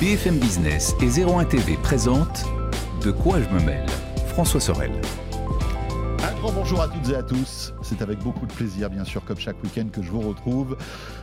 [0.00, 2.44] BFM Business et 01 TV présentent
[3.02, 3.84] De quoi je me mêle
[4.28, 4.92] François Sorel.
[6.22, 7.74] Un grand bonjour à toutes et à tous.
[7.82, 10.76] C'est avec beaucoup de plaisir, bien sûr, comme chaque week-end, que je vous retrouve.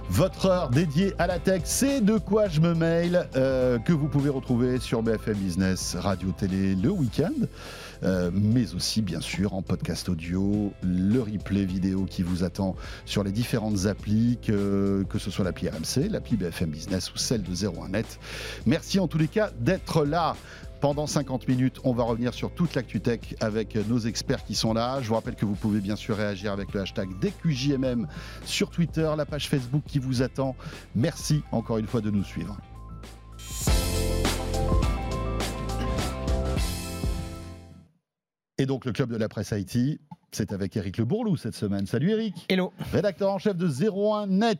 [0.10, 4.07] Votre heure dédiée à la tech, c'est de quoi je me mail, euh, que vous
[4.07, 7.34] pouvez retrouver sur BFM Business, radio, télé, le week-end,
[8.04, 12.75] euh, mais aussi, bien sûr, en podcast audio, le replay vidéo qui vous attend
[13.05, 17.42] sur les différentes applis, que, que ce soit l'appli RMC, l'appli BFM Business ou celle
[17.42, 18.06] de 01net.
[18.68, 20.36] Merci en tous les cas d'être là.
[20.86, 24.71] Pendant 50 minutes, on va revenir sur toute l'actu tech avec nos experts qui sont
[24.71, 25.02] là.
[25.02, 28.08] Je vous rappelle que vous pouvez bien sûr réagir avec le hashtag DQJMM
[28.46, 30.56] sur Twitter, la page Facebook qui vous attend.
[30.94, 32.56] Merci encore une fois de nous suivre.
[38.59, 40.00] Et donc le club de la presse Haïti,
[40.36, 41.86] c'est avec Eric Le Bourlou cette semaine.
[41.86, 42.45] Salut Eric.
[42.50, 42.73] Hello.
[42.92, 44.59] Rédacteur en chef de 01 Net.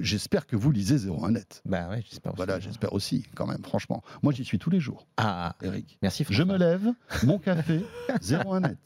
[0.00, 1.60] J'espère que vous lisez 01 Net.
[1.66, 2.36] Bah ouais, j'espère aussi.
[2.36, 4.02] Voilà, j'espère aussi, quand même, franchement.
[4.22, 5.98] Moi, j'y suis tous les jours, Ah, Eric.
[6.02, 6.86] merci Je me lève,
[7.24, 7.84] mon café,
[8.30, 8.78] 01 net.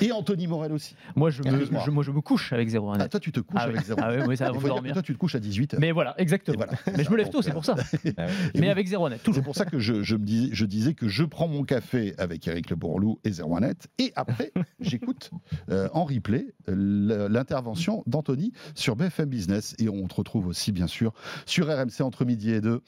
[0.00, 0.96] Et Anthony Morel aussi.
[1.14, 1.82] Moi je, me, Excuse-moi.
[1.84, 3.94] je, moi, je me couche avec 0 Ah, toi, tu te couches Ah avec 01
[3.98, 4.94] Ah oui, oui, ça que dormir.
[4.94, 5.76] toi, tu te couches à 18h.
[5.78, 6.56] Mais voilà, exactement.
[6.56, 7.74] voilà, Mais je me lève tôt, c'est pour ça.
[8.04, 8.14] Et
[8.60, 9.44] Mais avec 0 net, C'est toujours.
[9.44, 12.46] pour ça que je, je me dis, je disais que je prends mon café avec
[12.48, 13.88] Eric Le Bourlou et 01 net.
[13.98, 14.52] Et après,
[15.04, 15.30] j'écoute
[15.70, 19.74] euh, en replay l'intervention d'Anthony sur BFM Business.
[19.78, 21.12] Et on te retrouve aussi, bien sûr,
[21.44, 22.80] sur RMC entre midi et deux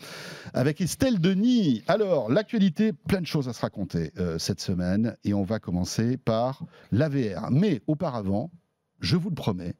[0.54, 1.82] avec Estelle Denis.
[1.88, 5.14] Alors, l'actualité, plein de choses à se raconter euh, cette semaine.
[5.24, 7.50] Et on va commencer par l'AVR.
[7.50, 8.50] Mais auparavant,
[9.00, 9.74] je vous le promets,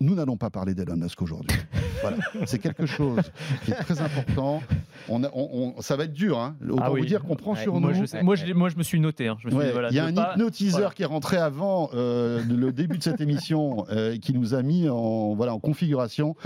[0.00, 1.56] nous n'allons pas parler d'Elon Musk aujourd'hui.
[2.02, 3.20] voilà, c'est quelque chose
[3.64, 4.62] qui est très important.
[5.08, 6.56] On a- on- on- ça va être dur, hein.
[6.68, 7.00] Autant Ah oui.
[7.00, 8.00] vous dire qu'on prend Ouais, sur Moi nous.
[8.00, 9.28] je, sais- moi, je, moi, je me suis noté.
[9.28, 9.36] hein.
[9.40, 10.94] Je me suis Ouais, dit, voilà, il y a un pas- hypnotiseur voilà.
[10.94, 14.62] qui est rentré avant euh, le début de cette émission euh, et qui nous a
[14.62, 16.36] mis en, voilà, en configuration.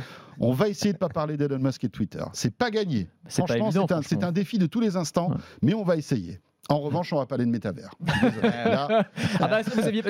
[0.41, 2.25] On va essayer de ne pas parler d'Elon Musk et de Twitter.
[2.33, 3.09] C'est pas gagné.
[3.29, 4.19] C'est pas Franchement, évident, c'est un, franchement.
[4.21, 5.37] c'est un défi de tous les instants, Ouais.
[5.63, 6.41] mais on va essayer.
[6.69, 7.91] En revanche, on va parler de métavers.
[8.43, 9.05] Là,
[9.41, 9.61] Ah bah,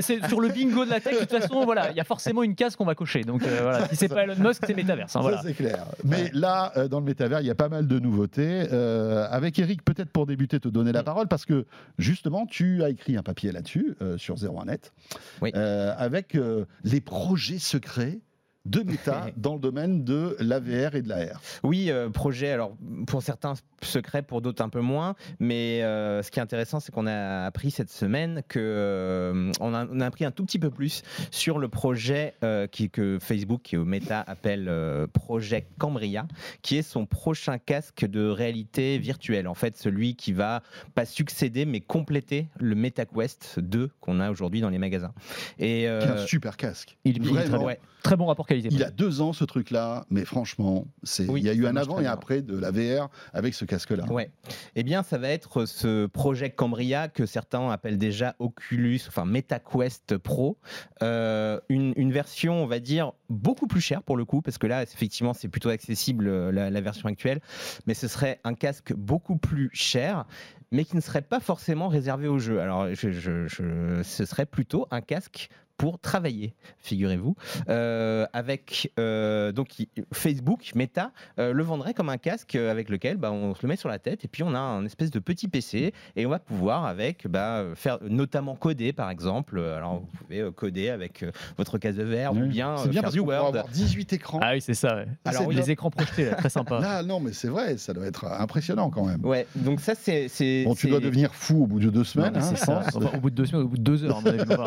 [0.00, 2.42] c'est sur le bingo de la tech, de toute façon, voilà, il y a forcément
[2.42, 3.22] une case qu'on va cocher.
[3.24, 5.16] Donc euh, voilà, si c'est pas Elon Musk, c'est Metaverse.
[5.16, 5.40] hein, voilà.
[5.42, 5.86] c'est clair.
[6.04, 8.68] Mais là, euh, dans le métavers, il y a pas mal de nouveautés.
[8.72, 11.64] Euh, avec Eric, peut-être pour débuter, te donner la parole, parce que
[11.98, 14.92] justement, tu as écrit un papier là-dessus, euh, sur 01net,
[15.40, 15.52] Oui.
[15.56, 16.36] euh, avec
[16.84, 18.20] les projets secrets
[18.64, 21.40] de Meta dans le domaine de l'AVR et de l'AR.
[21.62, 25.14] Oui, euh, projet, alors pour certains secret, pour d'autres un peu moins.
[25.38, 29.74] Mais euh, ce qui est intéressant, c'est qu'on a appris cette semaine que euh, on,
[29.74, 33.18] a, on a appris un tout petit peu plus sur le projet euh, qui, que
[33.20, 36.26] Facebook, qui au Meta appelle euh, projet Cambria,
[36.62, 39.48] qui est son prochain casque de réalité virtuelle.
[39.48, 40.62] En fait, celui qui va
[40.94, 45.12] pas succéder, mais compléter le MetaQuest 2 qu'on a aujourd'hui dans les magasins.
[45.58, 46.96] Et Qui est un super casque.
[47.04, 47.80] Il, il est très, ouais.
[48.02, 48.74] Très bon rapport qualité.
[48.74, 51.76] Il a deux ans ce truc-là, mais franchement, c'est Oui, il y a eu un
[51.76, 54.04] avant et après de la VR avec ce casque-là.
[54.10, 54.30] Ouais.
[54.76, 60.16] Eh bien, ça va être ce projet Cambria que certains appellent déjà Oculus, enfin MetaQuest
[60.18, 60.58] Pro,
[61.02, 64.66] Euh, une, une version, on va dire, beaucoup plus chère pour le coup, parce que
[64.66, 67.40] là, effectivement, c'est plutôt accessible euh, la, la version actuelle,
[67.86, 70.24] mais ce serait un casque beaucoup plus cher,
[70.70, 72.60] mais qui ne serait pas forcément réservé au jeu.
[72.60, 75.48] Alors, je, je- je- ce serait plutôt un casque
[75.82, 77.34] pour travailler, figurez-vous,
[77.68, 79.68] Euh, avec euh, donc
[80.12, 81.10] Facebook, Meta,
[81.40, 83.98] euh, le vendrait comme un casque avec lequel bah, on se le met sur la
[83.98, 87.26] tête et puis on a un espèce de petit PC et on va pouvoir avec
[87.26, 89.58] bah, faire notamment coder par exemple.
[89.58, 91.24] Alors vous pouvez coder avec
[91.58, 92.48] votre casque de verre ou Oui.
[92.48, 93.46] bien, C'est euh, bien faire parce du Word.
[93.48, 94.38] avoir 18 écrans.
[94.40, 94.94] Ah oui, c'est ça.
[94.94, 95.06] ouais.
[95.24, 95.68] Ah, Alors c'est les top.
[95.70, 96.78] écrans projetés, là, très sympa.
[96.78, 99.24] Là, non, mais c'est vrai, ça doit être impressionnant quand même.
[99.24, 100.28] Ouais, donc ça c'est.
[100.28, 102.32] c'est- Bon, tu c'est- dois devenir fou au bout de deux Non, semaines.
[102.36, 102.84] mais hein, ça.
[102.94, 104.22] Enfin, au bout de deux semaines, au bout de deux heures,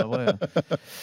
[0.09, 0.25] ouais.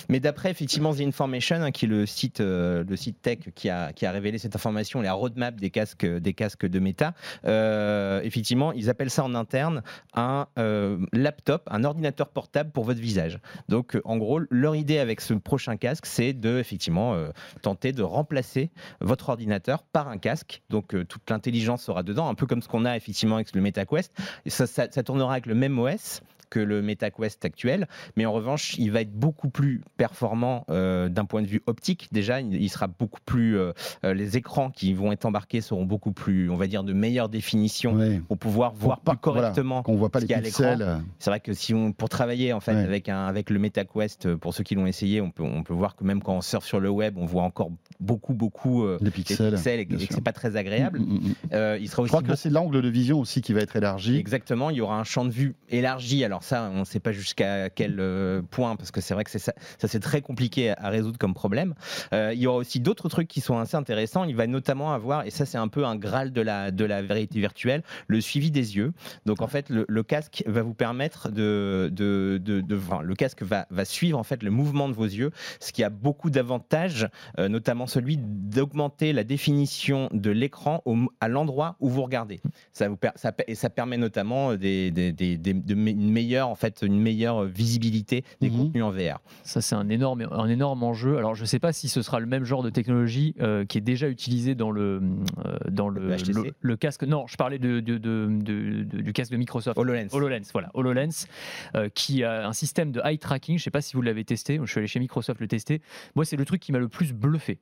[0.09, 3.69] Mais d'après effectivement The Information, hein, qui est le site, euh, le site tech qui
[3.69, 7.15] a, révélé cette information, la roadmap des casques, des casques de Meta,
[7.45, 9.83] euh, effectivement, ils appellent ça en interne
[10.15, 13.39] un euh, laptop, un ordinateur portable pour votre visage.
[13.69, 17.17] Donc, en gros, leur idée avec ce prochain casque, c'est de effectivement
[17.63, 18.71] tenter de remplacer
[19.01, 20.63] votre ordinateur par un casque.
[20.71, 24.13] Donc, toute l'intelligence sera dedans, un peu comme ce qu'on a effectivement avec le MetaQuest.
[24.45, 26.23] Et ça, ça, ça tournera avec le même OS
[26.53, 31.25] que le MetaQuest actuel, mais en revanche, il va être beaucoup plus performant euh, d'un
[31.25, 32.09] point de vue optique.
[32.13, 33.57] Déjà, il, sera beaucoup plus.
[33.59, 33.73] euh,
[34.05, 37.29] euh, les écrans qui vont être embarqués seront beaucoup plus, on va dire, de meilleure
[37.31, 37.97] définition
[38.29, 39.83] pour pouvoir voir pas- plus correctement.
[39.83, 40.63] Qu'on voit pas ce les qu'il y a à l'écran.
[40.77, 41.01] pixels.
[41.19, 44.53] C'est vrai que si on, pour travailler en fait avec un avec le MetaQuest, pour
[44.53, 46.81] ceux qui l'ont essayé, on peut on peut voir que même quand on surfe sur
[46.81, 47.71] le web, on voit encore
[48.01, 49.55] beaucoup beaucoup euh, Les les pixels.
[49.55, 51.01] pixels et, et que c'est pas très agréable.
[51.01, 51.79] Mm, mm, mm.
[51.81, 54.17] Il sera Je aussi crois que c'est l'angle de vision aussi qui va être élargi.
[54.19, 56.25] Exactement, il y aura un champ de vue élargi.
[56.25, 59.23] Alors, alors ça, on ne sait pas jusqu'à quel euh, point, parce que c'est vrai
[59.25, 61.75] que c'est ça, ça c'est très compliqué à, à résoudre comme problème.
[62.13, 64.25] Euh, il y aura aussi d'autres trucs qui sont assez intéressants.
[64.25, 67.03] Il va notamment avoir, et ça c'est un peu un graal de la, de la
[67.03, 68.93] vérité virtuelle, le suivi des yeux.
[69.27, 73.15] Donc en fait, le, le casque va vous permettre de, de, de, de- enfin, le
[73.15, 75.31] casque va, va suivre en fait le mouvement de vos yeux,
[75.61, 77.09] ce qui a beaucoup d'avantages,
[77.39, 82.41] euh, notamment celui d'augmenter la définition de l'écran au- à l'endroit où vous regardez.
[82.73, 86.32] Ça vous ça et ça permet notamment des, des, des- des- de me- une meilleure
[86.41, 88.57] en fait une meilleure visibilité des Mhm.
[88.59, 89.21] contenus en VR.
[89.45, 91.19] Ça, c'est un énorme, un énorme enjeu.
[91.19, 93.79] Alors, je ne sais pas si ce sera le même genre de technologie euh, qui
[93.79, 95.01] est déjà utilisé dans le,
[95.45, 96.33] euh, dans le, Le HTC.
[96.33, 97.03] le- le casque.
[97.05, 99.79] Non, je parlais de, de- de- de- de- du casque de Microsoft.
[99.79, 100.09] HoloLens.
[100.13, 101.27] HoloLens, voilà, HoloLens,
[101.75, 103.57] euh, qui a un système de eye tracking.
[103.59, 104.59] Je ne sais pas si vous l'avez testé.
[104.63, 105.81] Je suis allé chez Microsoft le tester.
[106.15, 107.59] Moi, c'est le truc qui m'a le plus bluffé.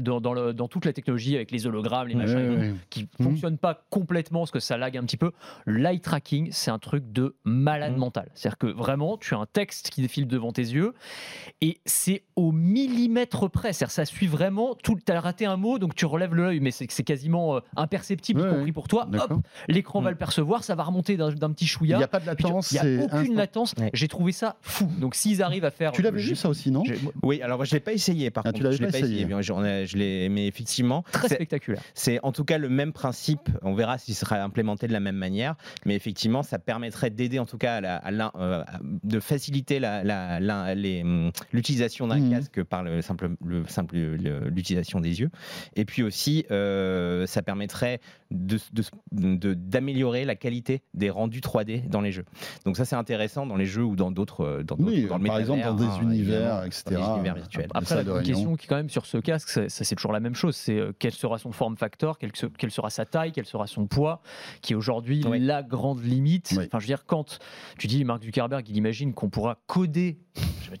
[0.00, 3.24] Dans, dans le- dans toute la technologie avec les hologrammes, les machins, qui Mhm.
[3.26, 5.32] fonctionne pas complètement parce que ça lag un petit peu.
[5.66, 7.98] L'eye tracking, c'est un truc de malade Mhm.
[8.14, 8.30] Mental.
[8.34, 10.94] C'est-à-dire que vraiment, tu as un texte qui défile devant tes yeux
[11.60, 13.72] et c'est au millimètre près.
[13.72, 14.76] C'est-à-dire ça suit vraiment.
[14.82, 18.50] Tu as raté un mot, donc tu relèves l'œil, mais c'est quasiment euh, imperceptible, y
[18.54, 19.08] compris pour toi.
[19.12, 19.34] Hop,
[19.68, 20.14] l'écran va Mhm.
[20.14, 21.96] le percevoir, ça va remonter d'un petit Il chouïa.
[21.98, 22.72] n'y a pas de tu- latence.
[22.72, 23.34] Il n'y a aucune instant.
[23.34, 23.74] latence.
[23.78, 23.90] Ouais.
[23.92, 24.88] J'ai trouvé ça fou.
[24.98, 25.92] Donc s'ils arrivent à faire.
[25.92, 26.82] Tu l'avais vu ça aussi, non
[27.22, 28.64] Oui, alors je l'ai pas essayé par Ah, tu contre.
[28.64, 29.24] l'avais je l'ai pas essayé.
[29.24, 31.82] bien, j'en ai- je l'ai, mais effectivement, Très spectaculaire.
[31.94, 33.48] c'est en tout cas le même principe.
[33.62, 35.54] On verra si ce sera implémenté de la même manière,
[35.86, 39.78] mais effectivement, ça permettrait d'aider en tout cas à la- à euh, à- de faciliter
[41.02, 42.30] hum, l'utilisation d'un Mhm.
[42.30, 45.30] casque par le simple, le simple le- l'utilisation des yeux.
[45.76, 48.00] Et puis aussi, euh, ça permettrait
[48.30, 52.24] de- de- de- d'améliorer la qualité des rendus 3D dans les jeux.
[52.64, 55.24] Donc ça, c'est intéressant dans les jeux ou dans d'autres, euh, dans, Oui, dans le
[55.24, 56.82] par exemple dans des hein, univers, etc.
[56.90, 57.68] Dans des univers virtuels.
[57.74, 60.34] Après, la question qui, quand même, sur ce casque, ça, ça, c'est toujours la même
[60.34, 60.56] chose.
[60.56, 63.66] C'est euh, quel sera son form factor, quel, se- quelle sera sa taille, quel sera
[63.66, 64.20] son poids,
[64.62, 65.38] qui est aujourd'hui Oui.
[65.40, 66.50] la grande limite.
[66.56, 66.64] Oui.
[66.66, 67.38] Enfin, je veux dire, quand
[67.78, 70.18] tu dis Mark Zuckerberg, il imagine qu'on pourra coder.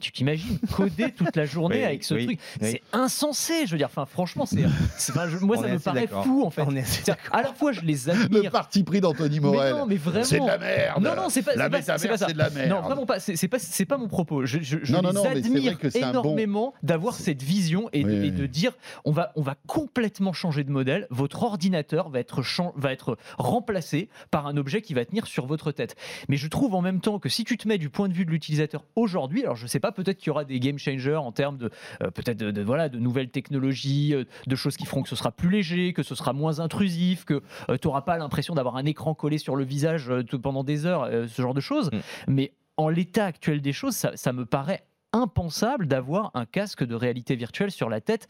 [0.00, 2.68] Tu t'imagines coder toute la journée Oui, avec ce oui, truc oui.
[2.68, 3.66] C'est insensé.
[3.66, 6.62] Je veux dire, enfin, franchement, c'est, moi, On ça me paraît fou en fait.
[6.66, 8.50] On est à la fois, je les Le admire.
[8.50, 9.74] parti pris d'Anthony Mais Morel.
[9.74, 10.24] non, mais vraiment.
[10.24, 11.02] C'est de la merde.
[11.02, 11.98] Non, non, c'est pas, La pas, pas ça.
[11.98, 12.70] c'est de la merde.
[12.70, 13.20] Non, vraiment pas.
[13.20, 14.44] C'est pas, c'est pas mon propos.
[14.46, 17.88] Je, je, je Non, les non, mais admire que un bon- énormément d'avoir cette vision
[17.92, 18.72] et, de, et de dire
[19.04, 21.06] on va, on va complètement changer de modèle.
[21.10, 22.42] Votre ordinateur va être,
[22.74, 25.94] va être remplacé par un objet qui va tenir sur votre tête.
[26.28, 28.24] Mais je trouve en même temps que si tu te mets du point de vue
[28.24, 31.32] de l'utilisateur aujourd'hui, alors je sais pas, peut-être qu'il y aura des game changers en
[31.32, 31.70] termes de
[32.02, 35.16] euh, peut-être de, de- voilà de nouvelles technologies, euh, de choses qui feront que ce
[35.16, 37.42] sera plus léger, que ce sera moins intrusif, que
[37.80, 40.86] tu n'auras pas l'impression d'avoir un écran collé sur le visage euh, tout- pendant des
[40.86, 41.90] heures, euh, ce genre de choses.
[41.92, 41.98] Mm.
[42.28, 46.94] Mais en l'état actuel des choses, ça, ça me paraît impensable d'avoir un casque de
[46.94, 48.26] réalité virtuelle sur la tête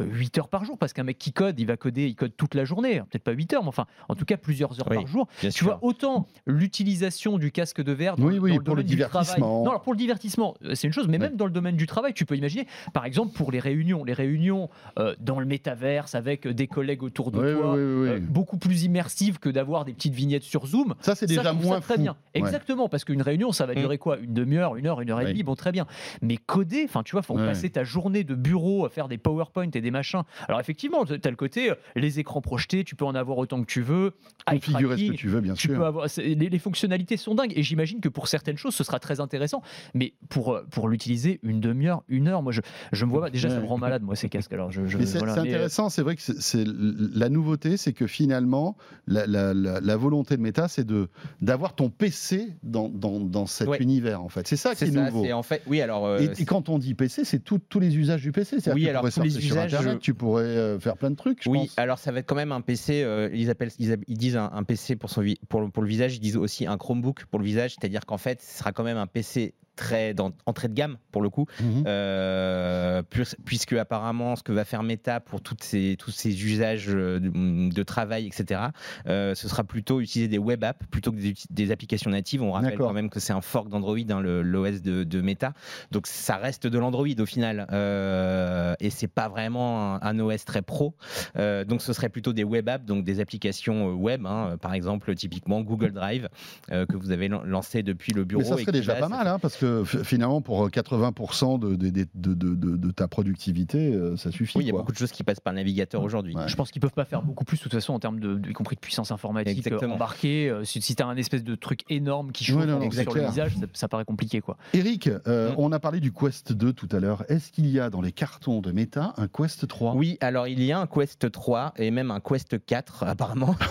[0.00, 2.36] euh, 8 heures par jour parce qu'un mec qui code il va coder il code
[2.36, 4.96] toute la journée peut-être pas 8 heures mais enfin en tout cas plusieurs heures Oui,
[4.98, 5.66] par jour tu sûr.
[5.66, 9.64] vois autant l'utilisation du casque de verre dans, Oui, oui, dans le pour le divertissement.
[9.64, 11.86] non alors pour le divertissement euh, c'est une chose mais même dans le domaine du
[11.86, 14.68] travail tu peux imaginer par exemple pour les réunions les réunions
[14.98, 19.48] euh, dans le métaverse avec des collègues autour de toi euh, beaucoup plus immersives que
[19.48, 22.02] d'avoir des petites vignettes sur Zoom Ça, c'est déjà trouve ça moins très fou.
[22.02, 22.16] bien.
[22.34, 23.78] Exactement, parce qu'une réunion, ça va Mm.
[23.78, 24.18] durer quoi?
[24.18, 25.86] Une demi-heure, une heure, une heure et demie, bon, très bien.
[26.26, 27.46] Mais coder, enfin, tu vois, faut Ouais.
[27.46, 30.22] passer ta journée de bureau à faire des PowerPoint et des machins.
[30.48, 33.60] Alors, effectivement, tu as le côté, euh, les écrans projetés, tu peux en avoir autant
[33.60, 34.12] que tu veux.
[34.46, 35.76] Configurer ce que tracking, tu veux, bien tu sûr.
[35.78, 38.84] peux avoir, c'est- les, les fonctionnalités sont dingues et j'imagine que pour certaines choses ce
[38.84, 39.62] sera très intéressant,
[39.94, 42.60] mais pour, euh, pour l'utiliser une demi-heure, une heure, moi je,
[42.92, 43.30] je me vois pas.
[43.30, 44.52] Déjà ça me rend malade moi ces casques.
[44.52, 48.06] Alors je, je- c'est voilà, euh, intéressant, c'est vrai que c'est- la nouveauté, c'est que
[48.06, 48.76] finalement,
[49.06, 51.08] la, la- la- la volonté de Meta, c'est de
[51.40, 53.78] d'avoir ton PC dans, dans, dans cet Ouais.
[53.82, 54.46] univers, en fait.
[54.46, 55.24] C'est ça qui C'est est ça, nouveau.
[55.24, 56.06] c'est en fait, oui, alors.
[56.06, 58.56] euh, Et, et quand on dit PC, c'est tout- tous les usages du PC.
[58.72, 61.16] Oui, que alors, tous les sur usages, Internet, je- tu pourrais euh, faire plein de
[61.16, 61.74] trucs, je oui, pense.
[61.78, 63.02] alors ça va être quand même un PC.
[63.02, 66.16] euh, ils, appellent, ils, disent un, un PC pour, son, vi- pour, pour le visage.
[66.16, 67.74] Ils disent aussi un Chromebook pour le visage.
[67.78, 71.22] C'est-à-dire qu'en fait, ce sera quand même un PC très dans, entrée de gamme pour
[71.22, 71.84] le coup, Mhm.
[71.86, 76.86] euh, puis- puisque apparemment ce que va faire Meta pour toutes ces, tous ces usages
[76.88, 78.60] euh, de, de travail, etc.,
[79.06, 81.18] euh, ce sera plutôt utiliser des web apps plutôt que
[81.50, 82.42] des, applications natives.
[82.42, 85.52] On rappelle quand même que c'est un fork d'Android, hein, l'OS de, de Meta,
[85.90, 90.44] donc ça reste de l'Android au final, euh, et c'est pas vraiment un, un OS
[90.44, 90.94] très pro.
[91.36, 95.60] Donc ce serait plutôt des web apps, donc des applications web, hein, par exemple typiquement
[95.60, 96.28] Google Drive
[96.68, 98.42] que vous avez lan- lancé depuis le bureau.
[98.42, 101.88] Mais ça serait déjà pas mal, hein, parce que que finalement, pour 80% de, de,
[101.90, 104.58] de, de, de- de ta productivité, euh, ça suffit.
[104.58, 106.34] Oui, il y a beaucoup de choses qui passent par le navigateur aujourd'hui.
[106.34, 106.48] Ouais.
[106.48, 108.50] Je pense qu'ils peuvent pas faire beaucoup plus, de toute façon, en termes de, de-
[108.50, 109.94] y compris de puissance informatique euh, Exactement.
[109.94, 110.48] embarquée.
[110.48, 112.90] Euh, Si, si tu as un espèce de truc énorme qui chauffe Ouais, non, non,
[112.90, 114.56] sur le visage, ça, ça paraît compliqué, quoi.
[114.74, 115.54] Eric, euh, Mm.
[115.58, 117.24] on a parlé du Quest 2 tout à l'heure.
[117.28, 120.62] Est-ce qu'il y a dans les cartons de Meta un Quest 3 Oui, alors il
[120.62, 123.54] y a un Quest 3 et même un Quest 4 apparemment.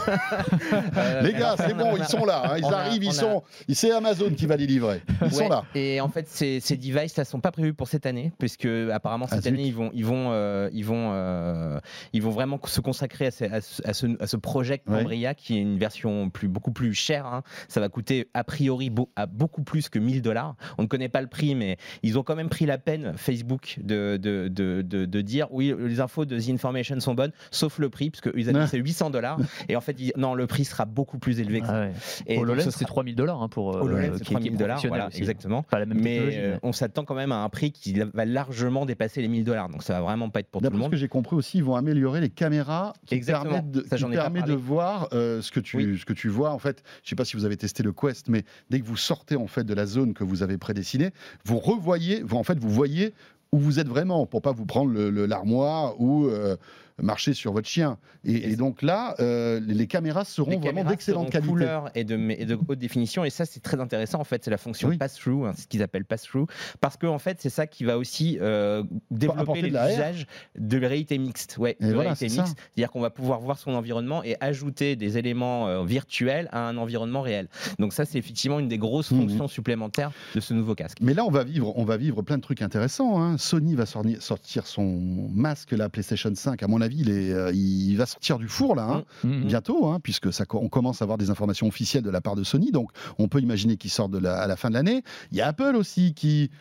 [0.97, 2.43] Euh, Les gars, c'est bon, on ils sont là.
[2.45, 3.43] hein, ils on arrivent, ils a- sont.
[3.69, 5.01] C'est Amazon qui va les livrer.
[5.23, 5.63] Ils sont là.
[5.75, 9.25] Et en fait, ces, ces devices, ne sont pas prévus pour cette année, puisque apparemment
[9.29, 9.53] Ah, cette zut.
[9.53, 11.79] année, ils vont, ils vont, euh, ils vont, euh,
[12.13, 14.99] ils vont vraiment se consacrer à ce, à ce, à ce, à ce Project Ouais.
[14.99, 17.25] Cambria, qui est une version plus, beaucoup plus chère.
[17.25, 17.43] hein.
[17.67, 20.55] Ça va coûter a priori beau- à beaucoup plus que 1000 dollars.
[20.77, 23.77] On ne connaît pas le prix, mais ils ont quand même pris la peine, Facebook,
[23.81, 27.79] de, de, de, de, de dire oui, les infos de The Information sont bonnes, sauf
[27.79, 28.63] le prix, parce qu'ils avaient Ah.
[28.65, 29.37] dit c'est 800 dollars.
[29.69, 31.75] Et en fait, ils- non, le prix sera beaucoup plus élevé que ça.
[31.75, 31.91] Ah ouais.
[32.27, 33.75] Et HoloLens, ce c'est sera- 3000 dollars hein, pour.
[33.75, 35.17] euh, HoloLens, c'est est 3000 dollars, professionnel voilà, aussi.
[35.17, 35.63] exactement.
[35.75, 37.93] Pas la même Mais technologie, euh, mais- on s'attend quand même à un prix qui
[38.13, 39.67] va largement dépasser les 1000 dollars.
[39.67, 40.91] Donc ça va vraiment pas être pour tout le D'après ce monde.
[40.91, 43.55] que j'ai compris aussi, ils vont améliorer les caméras qui Exactement.
[43.55, 45.97] permettent de, Ça, qui permet de voir euh, ce, que tu, Oui.
[45.99, 46.51] ce que tu vois.
[46.51, 48.85] En fait, je ne sais pas si vous avez testé le Quest, mais dès que
[48.85, 51.09] vous sortez en fait de la zone que vous avez prédessinée,
[51.43, 53.13] vous revoyez, vous, en fait, vous voyez
[53.51, 56.55] où vous êtes vraiment pour pas vous prendre le- le- l'armoire ou euh,
[57.01, 57.97] marcher sur votre chien.
[58.23, 61.47] Et, donc là, euh, les, caméras seront Les vraiment d'excellente qualité.
[61.49, 64.49] couleur et de, et de haute définition et ça c'est très intéressant en fait c'est
[64.51, 64.97] la fonction Oui.
[64.97, 66.47] pass-through hein, c'est ce qu'ils appellent pass-through
[66.81, 69.89] parce que en fait c'est ça qui va aussi euh, développer de les la R.
[69.91, 73.71] usages de réalité mixte ouais de voilà, réalité mixte c'est-à-dire qu'on va pouvoir voir son
[73.73, 77.47] environnement et ajouter des éléments euh, virtuels à un environnement réel
[77.79, 79.21] donc ça c'est effectivement une des grosses Mhm.
[79.21, 82.37] fonctions supplémentaires de ce nouveau casque Mais là, on va vivre, on va vivre plein
[82.37, 83.21] de trucs intéressants.
[83.21, 83.37] hein.
[83.37, 86.63] Sony va sortir son masque, la PlayStation 5.
[86.63, 88.87] À mon avis, il, est, euh, il va sortir du four là.
[88.89, 89.03] hein.
[89.23, 89.45] Mhm.
[89.45, 92.43] bientôt, hein, puisque ça, on commence à avoir des informations officielles de la part de
[92.43, 95.03] Sony, donc on peut imaginer qu'il sort de la- à la fin de l'année.
[95.31, 96.51] Il y a Apple aussi qui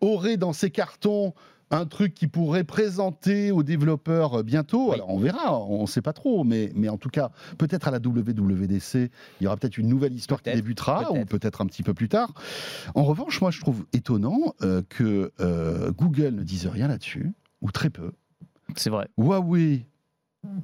[0.00, 1.32] aurait dans ses cartons
[1.74, 4.88] un truc qui pourrait présenter aux développeurs euh, bientôt.
[4.90, 4.94] Oui.
[4.96, 7.90] Alors on verra, on ne sait pas trop, mais, mais en tout cas, peut-être à
[7.90, 9.10] la WWDC,
[9.40, 11.28] il y aura peut-être une nouvelle histoire qui débutera, ou peut-être.
[11.30, 12.34] peut-être un petit peu plus tard.
[12.94, 17.70] En revanche, moi je trouve étonnant euh, que euh, Google ne dise rien là-dessus, ou
[17.70, 18.12] très peu.
[18.76, 19.08] C'est vrai.
[19.18, 19.86] Huawei,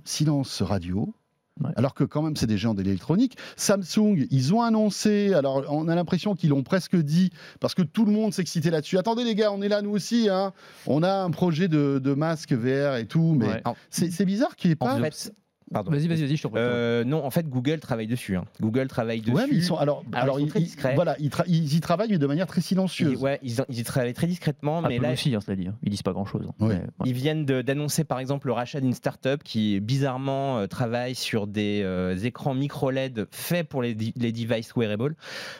[0.04, 1.14] silence radio.
[1.60, 1.70] Ouais.
[1.74, 3.36] Alors que quand même c'est des géants de l'électronique.
[3.56, 8.04] Samsung, ils ont annoncé, alors on a l'impression qu'ils l'ont presque dit, parce que tout
[8.04, 8.96] le monde s'excitait là-dessus.
[8.96, 10.52] Attendez les gars, on est là nous aussi, hein.
[10.86, 13.62] on a un projet de, de masque VR et tout, mais Ouais.
[13.90, 14.94] c'est bizarre qu'il n'y ait pas...
[14.94, 15.32] en fait
[15.72, 16.48] pardon Vas-y, vas-y, vas-y, je.
[16.54, 18.44] Euh, non en fait Google travaille dessus hein.
[18.60, 20.94] Google travaille dessus Ouais, mais ils sont alors, Alors, ils sont très discrets.
[20.94, 23.20] voilà, ils, tra- ils y travaillent mais de manière très Ils- silencieuse.
[23.20, 25.74] ouais, ils, ils y travaillent très discrètement mais Apple là aussi, hein, hein.
[25.82, 26.46] Ils disent pas grand-chose.
[26.60, 26.68] Ouais.
[26.68, 26.80] Mais, ouais.
[27.06, 31.46] Ils viennent de- d'annoncer par exemple le rachat d'une start-up qui bizarrement euh, travaille sur
[31.46, 35.16] des euh, écrans micro LED faits pour les, di- les devices wearables.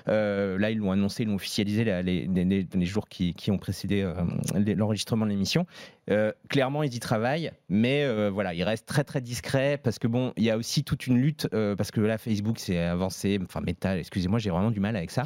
[0.08, 3.34] Euh, là, ils l'ont annoncé, ils l'ont officialisé là, les, les- les- les jours qui,
[3.34, 4.14] qui ont précédé euh,
[4.56, 5.66] les- l'enregistrement de l'émission.
[6.10, 10.06] Euh, clairement, ils y travaillent, mais euh, voilà, ils restent très très discrets parce que
[10.06, 13.38] bon, il y a aussi toute une lutte euh, parce que là, Facebook s'est avancé,
[13.42, 15.24] enfin Meta, excusez-moi, j'ai vraiment du mal avec ça.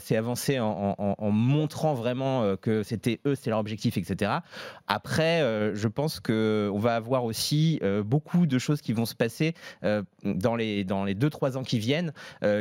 [0.00, 4.32] C'est avancé en, en- en montrant vraiment que c'était eux, c'est leur objectif, etc.
[4.88, 5.40] Après,
[5.74, 9.54] je pense que on va avoir aussi beaucoup de choses qui vont se passer
[10.24, 12.12] dans les dans les deux trois ans qui viennent,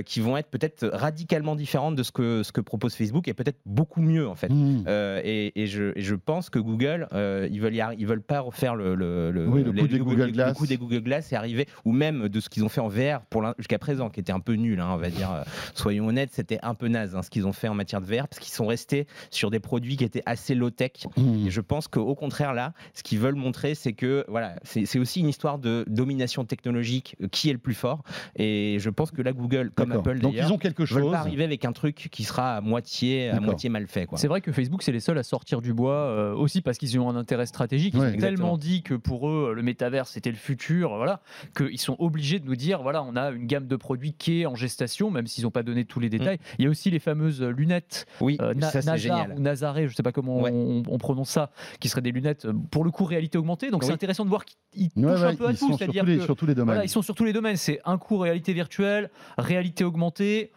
[0.05, 3.59] qui vont être peut-être radicalement différentes de ce que ce que propose Facebook et peut-être
[3.65, 4.49] beaucoup mieux en fait.
[4.49, 4.85] Mmh.
[5.23, 8.75] Et, et je, et je pense que Google, euh, ils veulent ils veulent pas refaire
[8.75, 10.57] le, le, le- Oui, le coup des Google le Glass.
[10.57, 13.21] coup des Google Glass et arriver ou même de ce qu'ils ont fait en VR
[13.29, 15.31] pour jusqu'à présent, qui était un peu nul, hein, on va dire.
[15.31, 18.05] euh, soyons honnêtes, c'était un peu naze hein, ce qu'ils ont fait en matière de
[18.05, 20.91] VR parce qu'ils sont restés sur des produits qui étaient assez low tech.
[21.17, 21.47] Mmh.
[21.47, 25.19] Et je pense qu'au contraire, là, ce qu'ils veulent montrer, c'est que voilà, c'est aussi
[25.21, 28.03] une histoire de domination technologique, euh, qui est le plus fort.
[28.35, 29.91] Et je pense que là, Google, comme.
[29.91, 31.11] Apple Donc d'ailleurs, ils ont quelque veulent chose.
[31.11, 34.05] pas arriver avec un truc qui sera à moitié, à moitié mal fait.
[34.05, 34.17] Quoi.
[34.17, 36.99] C'est vrai que Facebook, c'est les seuls à sortir du bois euh, aussi parce qu'ils
[36.99, 37.93] ont un intérêt stratégique.
[37.95, 41.21] Ils Ouais, ont tellement dit que pour eux, le métavers, c'était le futur, voilà,
[41.55, 44.45] qu'ils sont obligés de nous dire voilà, on a une gamme de produits qui est
[44.45, 46.39] en gestation, même s'ils n'ont pas donné tous les détails.
[46.59, 48.71] Il y a aussi les fameuses lunettes Oui, euh, Na- Mm.
[48.71, 50.51] ça Nazar ou Nazaré, je sais pas comment Ouais.
[50.51, 53.69] on, on prononce ça, qui seraient des lunettes euh, pour le coup réalité augmentée.
[53.71, 56.03] Donc c'est intéressant de voir qu'ils touchent Ouais, un peu à tout, sont sur c'est-à-dire
[56.03, 56.65] tous, les, que sur tous les domaines.
[56.73, 57.55] voilà, ils sont sur tous les domaines.
[57.57, 60.51] C'est un coup réalité virtuelle, réalité augmentée.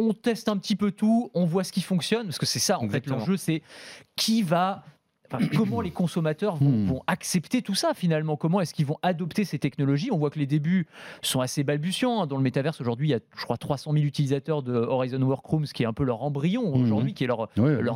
[0.00, 2.78] On teste un petit peu tout, on voit ce qui fonctionne, parce que c'est ça
[2.78, 3.16] en Exactement.
[3.16, 3.62] fait l'enjeu, c'est
[4.16, 4.84] qui va
[5.32, 6.86] enfin, comment les consommateurs vont, Hmm.
[6.86, 8.36] vont accepter tout ça finalement?
[8.36, 10.10] Comment est-ce qu'ils vont adopter ces technologies?
[10.12, 10.86] On voit que les débuts
[11.22, 12.26] sont assez balbutiants.
[12.26, 15.64] Dans le métaverse, aujourd'hui, il y a, je crois, 300 000 utilisateurs de Horizon Workrooms,
[15.66, 16.82] qui est un peu leur embryon Mhm.
[16.82, 17.48] aujourd'hui, qui est leur,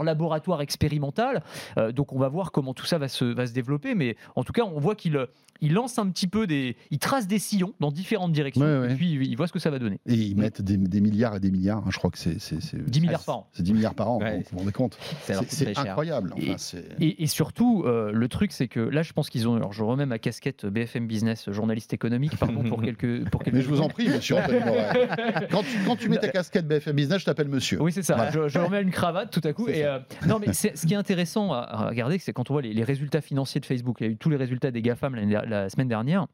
[0.04, 1.42] laboratoire expérimental.
[1.78, 3.94] Euh, donc on va voir comment tout ça va se, va se développer.
[3.94, 5.26] Mais en tout cas, on voit qu'il
[5.62, 6.76] il lance un petit peu des.
[6.90, 8.60] Il trace des sillons dans différentes directions.
[8.62, 8.92] Ouais, ouais.
[8.92, 9.98] Et puis il voit ce que ça va donner.
[10.06, 11.78] Et ils mettent des, des milliards et des milliards.
[11.78, 12.38] hein, je crois que c'est.
[12.40, 13.48] c'est- c'est- 10 milliards par an.
[13.52, 14.18] C'est 10 milliards par an.
[14.20, 14.38] Ouais.
[14.38, 14.98] vous vous rendez compte
[15.48, 16.32] C'est incroyable.
[16.36, 19.48] Enfin, Et- c'est- Et, et surtout, euh, le truc, c'est que là, je pense qu'ils
[19.48, 19.54] ont.
[19.56, 23.28] Alors, je remets ma casquette BFM Business, journaliste économique, pardon pour quelques.
[23.30, 24.36] Pour quelques Mais je vous en prie, monsieur.
[25.50, 27.80] Quand tu, quand tu mets ta casquette BFM Business, je t'appelle monsieur.
[27.80, 28.30] Oui, c'est ça.
[28.30, 29.68] Je, je remets une cravate tout à coup.
[29.68, 32.54] Et, euh, non, mais c'est- ce qui est intéressant à, à regarder, c'est quand on
[32.54, 33.98] voit les, les résultats financiers de Facebook.
[34.00, 36.26] Il y a eu tous les résultats des GAFAM l'année der- la semaine dernière.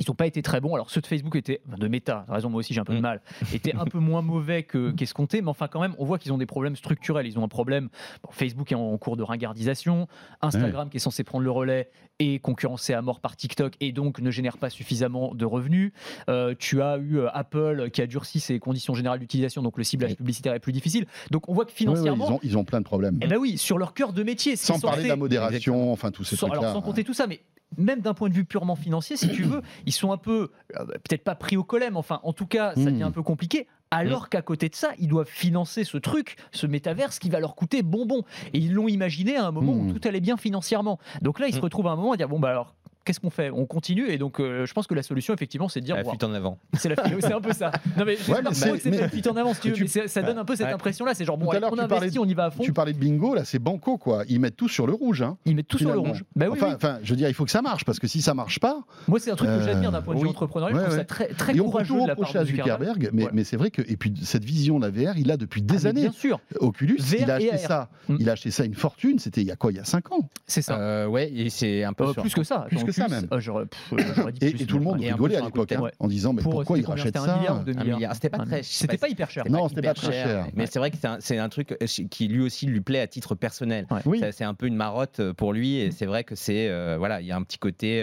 [0.00, 0.74] Ils n'ont pas été très bons.
[0.76, 2.98] Alors ceux de Facebook étaient, enfin, de Meta, raison, moi aussi j'ai un peu de
[3.00, 3.02] Mm.
[3.02, 3.20] mal,
[3.52, 6.38] étaient un peu moins mauvais que- qu'escompté, mais enfin quand même, on voit qu'ils ont
[6.38, 7.26] des problèmes structurels.
[7.26, 7.88] Ils ont un problème.
[8.22, 10.06] bon, Facebook est en, cours de ringardisation,
[10.40, 11.90] Instagram qui est censé prendre le relais
[12.20, 15.90] est concurrencé à mort par TikTok et donc ne génère pas suffisamment de revenus.
[16.28, 19.82] Euh, tu as eu euh, Apple qui a durci ses conditions générales d'utilisation, donc le
[19.84, 21.06] ciblage publicitaire est plus difficile.
[21.32, 23.18] Donc on voit que Ouais, ouais, financièrement, ils, ont, ils ont plein de problèmes.
[23.20, 26.22] eh ben oui, sur leur cœur de métier, Sans parler de la modération, enfin tous
[26.22, 26.68] ces sans, trucs-là.
[26.68, 27.40] alors, sans compter tout ça, mais
[27.76, 30.84] même d'un point de vue purement financier, si tu veux, ils sont un peu, euh,
[30.84, 33.66] peut-être pas pris au collet, mais enfin, en tout cas, ça devient un peu compliqué.
[33.90, 37.54] Alors qu'à côté de ça, ils doivent financer ce truc, ce métaverse qui va leur
[37.54, 38.22] coûter bonbon.
[38.52, 40.98] Et ils l'ont imaginé à un moment où tout allait bien financièrement.
[41.22, 42.74] Donc là, ils se retrouvent à un moment à dire bon, bah alors.
[43.08, 43.48] Qu'est-ce qu'on fait?
[43.50, 46.04] On continue et donc euh, je pense que la solution effectivement c'est de dire La
[46.04, 46.58] fuite en avant.
[46.78, 47.70] c'est la c'est un peu ça.
[47.96, 49.76] Non mais c'est Ouais, mais que mais- une fuite en avant si tu mais veux,
[49.78, 50.72] tu- mais c'est- ça donne un peu cette Ouais.
[50.74, 51.14] impression là.
[51.14, 52.62] C'est genre bon, on investit, de- on y va à fond.
[52.62, 54.24] Tu parlais de bingo, là c'est banco quoi.
[54.28, 55.22] Ils mettent tout sur le rouge.
[55.22, 56.22] Hein, Ils mettent tout sur le rouge.
[56.36, 56.74] Bah oui, enfin, oui.
[56.76, 58.80] enfin, je veux dire, il faut que ça marche parce que si ça marche pas,
[59.06, 60.30] Moi, c'est un truc que Euh, j'admire d'un point de vue oui.
[60.30, 60.76] entrepreneurial.
[60.76, 61.00] Ouais, je trouve ouais.
[61.00, 63.10] ça très, très et on peut courageux tout de la part reprocher de à Zuckerberg.
[63.14, 65.62] Mais, mais c'est vrai que et puis cette vision de la VR, il a depuis
[65.62, 66.02] des Ah, années.
[66.02, 68.16] Bien sûr, Oculus, VR il a et acheté ça, Mm.
[68.20, 69.18] il a acheté ça une fortune.
[69.18, 70.28] C'était il y a quoi Il y a 5 ans?
[70.46, 70.78] c'est ça.
[70.78, 72.66] Euh, ouais, et c'est un peu Euh, plus que ça.
[72.68, 73.26] Plus que ça, même.
[73.32, 75.94] euh, pff, euh, dit Et, plus, et tout le monde rigolait à l'époque hein, tête.
[75.98, 78.14] en disant mais Pour- pourquoi c'était il combien rachète C'était un ça milliard milliard.
[78.14, 78.44] C'était pas Ouais.
[78.46, 79.44] très- C'était pas hyper cher.
[79.48, 80.46] Non, c'était pas très cher.
[80.54, 80.68] Mais Ouais.
[80.70, 83.86] c'est vrai que c'est un, truc euh, qui lui aussi lui plaît à titre personnel.
[84.32, 87.20] C'est un peu une marotte euh, pour lui et c'est vrai que c'est euh, voilà,
[87.20, 87.98] il y a un petit côté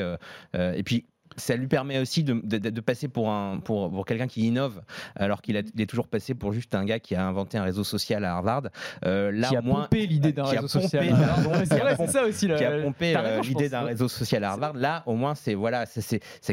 [0.56, 1.06] et puis
[1.38, 4.82] ça lui permet aussi de, de- de passer pour un pour, pour quelqu'un qui innove
[5.16, 8.24] alors qu'il est toujours passé pour juste un gars qui a inventé un réseau social
[8.26, 8.64] à Harvard.
[9.06, 11.06] Euh, là qui a au moins pompé l'idée d'un réseau social.
[11.66, 12.48] C'est vrai, c'est ça aussi.
[12.48, 14.74] qui a pompé euh, l'idée d'un réseau social à Harvard.
[14.74, 15.86] Là, au moins, c'est voilà,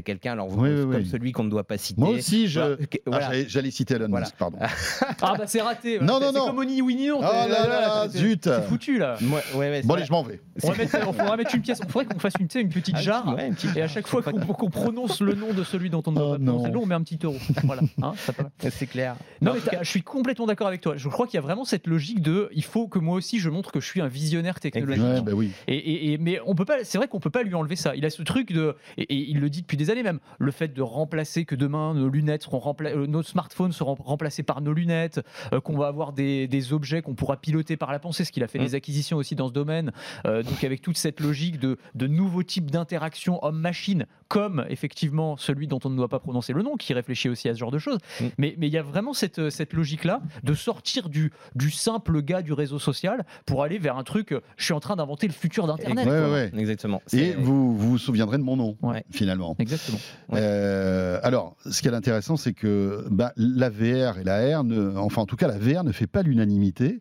[0.05, 1.07] quelqu'un alors Oui, oui, comme oui.
[1.11, 2.01] celui qu'on ne doit pas citer.
[2.01, 2.77] Moi aussi, je.
[3.07, 3.31] Voilà.
[3.31, 4.27] Ah, j'allais- citer Elon Voilà.
[4.27, 4.59] Musk, pardon.
[5.23, 5.99] Ah bah c'est raté.
[6.01, 6.47] Non, non, c'est non.
[6.47, 7.21] comme au ni oui ni non.
[7.23, 8.45] Oh c'est- là là, c'est- zut.
[8.45, 9.17] C'est foutu là.
[9.21, 10.41] Bon, allez, je m'en vais.
[10.63, 11.81] On va mettre, une pièce.
[11.85, 13.37] On faudrait qu'on fasse une, une petite Ah, jarre.
[13.77, 14.39] Et à chaque fois qu'on
[14.73, 16.65] prononce le nom de celui dont on ne Oh pas prononcer non.
[16.65, 17.37] le nom, on met un petit euro.
[17.65, 17.83] Voilà.
[18.03, 19.15] Hein, ça peut- C'est clair.
[19.41, 20.97] Non, mais je suis complètement d'accord avec toi.
[20.97, 23.49] Je crois qu'il y a vraiment cette logique de il faut que moi aussi je
[23.51, 25.03] montre que je suis un visionnaire technologique.
[25.03, 25.51] Ouais, bah oui.
[25.69, 26.85] Et, et- et- mais on peut pas.
[26.85, 27.95] C'est vrai qu'on peut pas lui enlever ça.
[27.95, 30.19] Il a ce truc de et, et il le dit depuis des années même.
[30.39, 34.43] Le fait de remplacer que demain nos lunettes seront rempla- euh, nos smartphones seront remplacés
[34.43, 35.21] par nos lunettes,
[35.53, 38.43] euh, qu'on va avoir des, des objets qu'on pourra piloter par la pensée, ce qu'il
[38.43, 38.65] a fait Mm.
[38.65, 39.93] des acquisitions aussi dans ce domaine.
[40.27, 45.67] Euh, donc avec toute cette logique de, de nouveaux types d'interactions homme-machine, comme effectivement celui
[45.67, 47.79] dont on ne doit pas prononcer le nom, qui réfléchit aussi à ce genre de
[47.79, 47.99] choses.
[48.21, 48.25] Mm.
[48.39, 52.43] Mais mais il y a vraiment cette, cette logique-là de sortir du, du simple gars
[52.43, 54.33] du réseau social pour aller vers un truc.
[54.33, 56.07] euh, Je suis en train d'inventer le futur d'Internet.
[56.07, 56.51] Ouais, ouais.
[56.57, 57.03] Exactement.
[57.13, 59.05] Et vous, vous vous souviendrez de mon nom, Ouais.
[59.11, 59.57] finalement.
[59.59, 59.99] Exactement.
[60.31, 60.39] Ouais.
[60.43, 64.97] Euh, alors, ce qui est intéressant, c'est que bah, la VR et la R, ne,
[64.97, 67.01] enfin en tout cas la VR ne fait pas l'unanimité.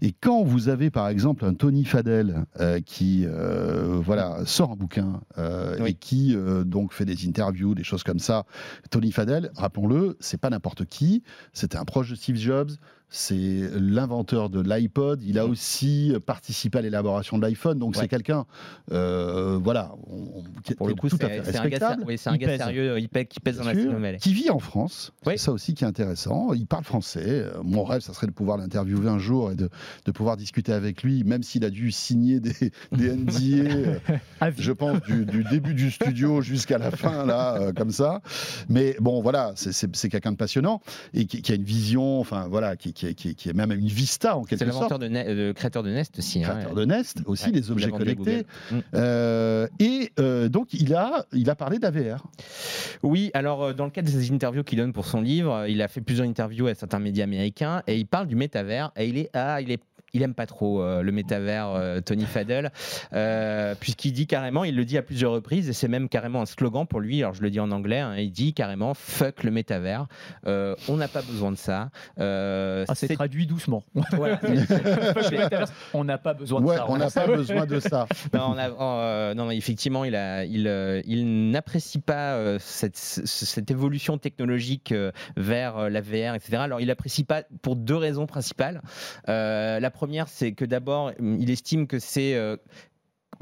[0.00, 4.76] Et quand vous avez par exemple un Tony Fadell euh, qui euh, voilà sort un
[4.76, 5.90] bouquin euh, Oui.
[5.90, 8.44] et qui euh, fait des interviews, des choses comme ça,
[8.90, 12.70] Tony Fadell, rappelons-le, c'est pas n'importe qui, c'était un proche de Steve Jobs.
[13.14, 15.22] C'est l'inventeur de l'iPod.
[15.22, 17.78] Il a aussi participé à l'élaboration de l'iPhone.
[17.78, 18.00] Donc Ouais.
[18.00, 18.46] c'est quelqu'un,
[18.90, 22.04] euh, voilà, on- on- qui Pour le coup, tout à c'est un gars, ser- respectable.
[22.06, 22.58] oui, c'est un Il gars pèse.
[22.60, 24.16] sérieux, il pèse, qui pèse dans la sûr, Valley.
[24.16, 25.12] qui vit en France.
[25.26, 25.34] Oui.
[25.36, 26.54] C'est ça aussi qui est intéressant.
[26.54, 27.22] Il parle français.
[27.26, 29.68] Euh, Mon rêve, ça serait de pouvoir l'interviewer un jour et de,
[30.06, 32.54] de pouvoir discuter avec lui, même s'il a dû signer des,
[32.92, 33.98] des NDA,
[34.56, 38.22] je pense, du, du début du studio jusqu'à la fin, là, euh, comme ça.
[38.70, 40.80] Mais bon, voilà, c'est- quelqu'un de passionnant
[41.12, 43.86] et qui, qui a une vision, enfin, voilà, qui, qui, qui, qui est même une
[43.86, 44.90] vista en C'est quelque sorte.
[44.90, 46.44] l'inventeur de, de créateur de Nest aussi.
[46.44, 48.46] hein, Créateur de Nest, aussi Ouais, a objets connectés.
[48.70, 48.78] Mm.
[48.94, 52.24] Euh, et euh, donc, il a, il a parlé d'AVR.
[53.02, 55.82] Oui, alors euh, dans le cadre de ses interviews qu'il donne pour son livre, il
[55.82, 59.18] a fait plusieurs interviews à certains médias américains et il parle du métavers et il
[59.18, 59.80] est, ah, il est
[60.14, 62.70] il aime pas trop euh, le métavers, euh, Tony Fadell,
[63.14, 66.46] euh, puisqu'il dit carrément, il le dit à plusieurs reprises, et c'est même carrément un
[66.46, 67.22] slogan pour lui.
[67.22, 70.06] Alors je le dis en anglais, hein, il dit carrément fuck le métavers.
[70.46, 71.88] Euh, on n'a pas besoin de ça.
[72.18, 73.84] Euh, Ah, c'est traduit doucement.
[74.12, 74.38] voilà.
[75.94, 76.84] on n'a pas besoin de Ouais, ça.
[76.90, 78.06] on n'a pas besoin de ça.
[78.34, 82.58] non, on a- euh, non, non, effectivement, il, a, il, euh, il n'apprécie pas euh,
[82.60, 86.56] cette, évolution technologique euh, vers euh, la VR, etc.
[86.58, 88.82] Alors, il n'apprécie pas pour deux raisons principales.
[89.30, 92.56] Euh, la première, c'est que d'abord, il estime que c'est euh,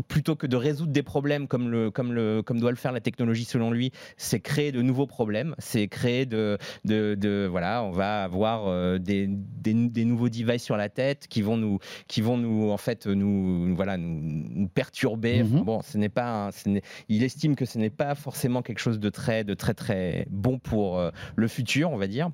[0.09, 3.01] plutôt que de résoudre des problèmes comme, le, comme, le, comme doit le faire la
[3.01, 7.91] technologie selon lui, c'est créer de nouveaux problèmes, c'est créer de, de, de- voilà, on
[7.91, 12.23] va avoir euh, des, des, des nouveaux devices sur la tête qui vont nous, qui
[12.23, 15.43] vont nous en fait nous, voilà, nous, nous perturber.
[15.43, 15.55] Mhm.
[15.57, 18.63] Enfin, bon, ce n'est pas, un- ce n'est- il estime que ce n'est pas forcément
[18.63, 22.31] quelque chose de très, de très très bon pour euh, le futur, on va dire.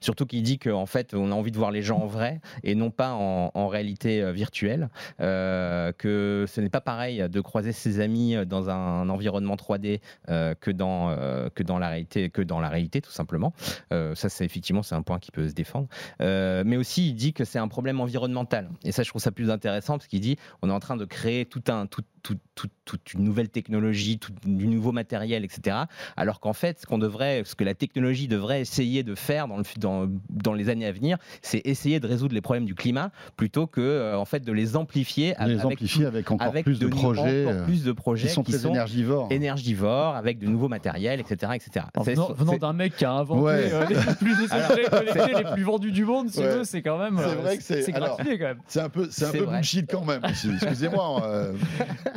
[0.00, 2.74] Surtout qu'il dit qu'en fait, on a envie de voir les gens en vrai et
[2.74, 4.88] non pas en, réalité euh, virtuelle.
[5.20, 10.54] Euh, que ce n'est pas pareil de croiser ses amis dans un, environnement 3D euh,
[10.60, 13.52] que, dans, euh, que, dans la réalité, que dans la réalité, tout simplement.
[13.92, 15.88] Euh, ça, c'est effectivement c'est un point qui peut se défendre.
[16.20, 18.70] Euh, mais aussi, il dit que c'est un problème environnemental.
[18.84, 21.04] Et ça, je trouve ça plus intéressant parce qu'il dit on est en train de
[21.04, 25.76] créer tout un, tout, tout- tout- toute une nouvelle technologie, tout, du nouveau matériel, etc.
[26.16, 29.56] Alors qu'en fait, ce qu'on devrait, ce que la technologie devrait essayer de faire dans,
[29.58, 32.74] le, fu- dans, dans les années à venir, c'est essayer de résoudre les problèmes du
[32.74, 36.64] climat plutôt que euh, en fait de les amplifier les avec, amplifier avec encore avec
[36.64, 39.28] plus de, nou- projets encore euh, plus de projets qui sont très énergivores.
[39.30, 41.86] énergivores, avec de nouveaux matériels, etc., etc.
[41.96, 43.70] Venant, venant d'un mec qui a inventé Ouais.
[43.72, 46.50] euh, les, plus, les plus vendus du monde, si Ouais.
[46.50, 47.18] tu veux, c'est quand même.
[47.18, 48.58] C'est euh, vrai que c'est- c'est alors- gratifié quand même.
[48.66, 50.20] C'est un peu, c'est un C'est peu bullshit quand même.
[50.24, 51.22] Excusez-moi.
[51.24, 51.52] euh.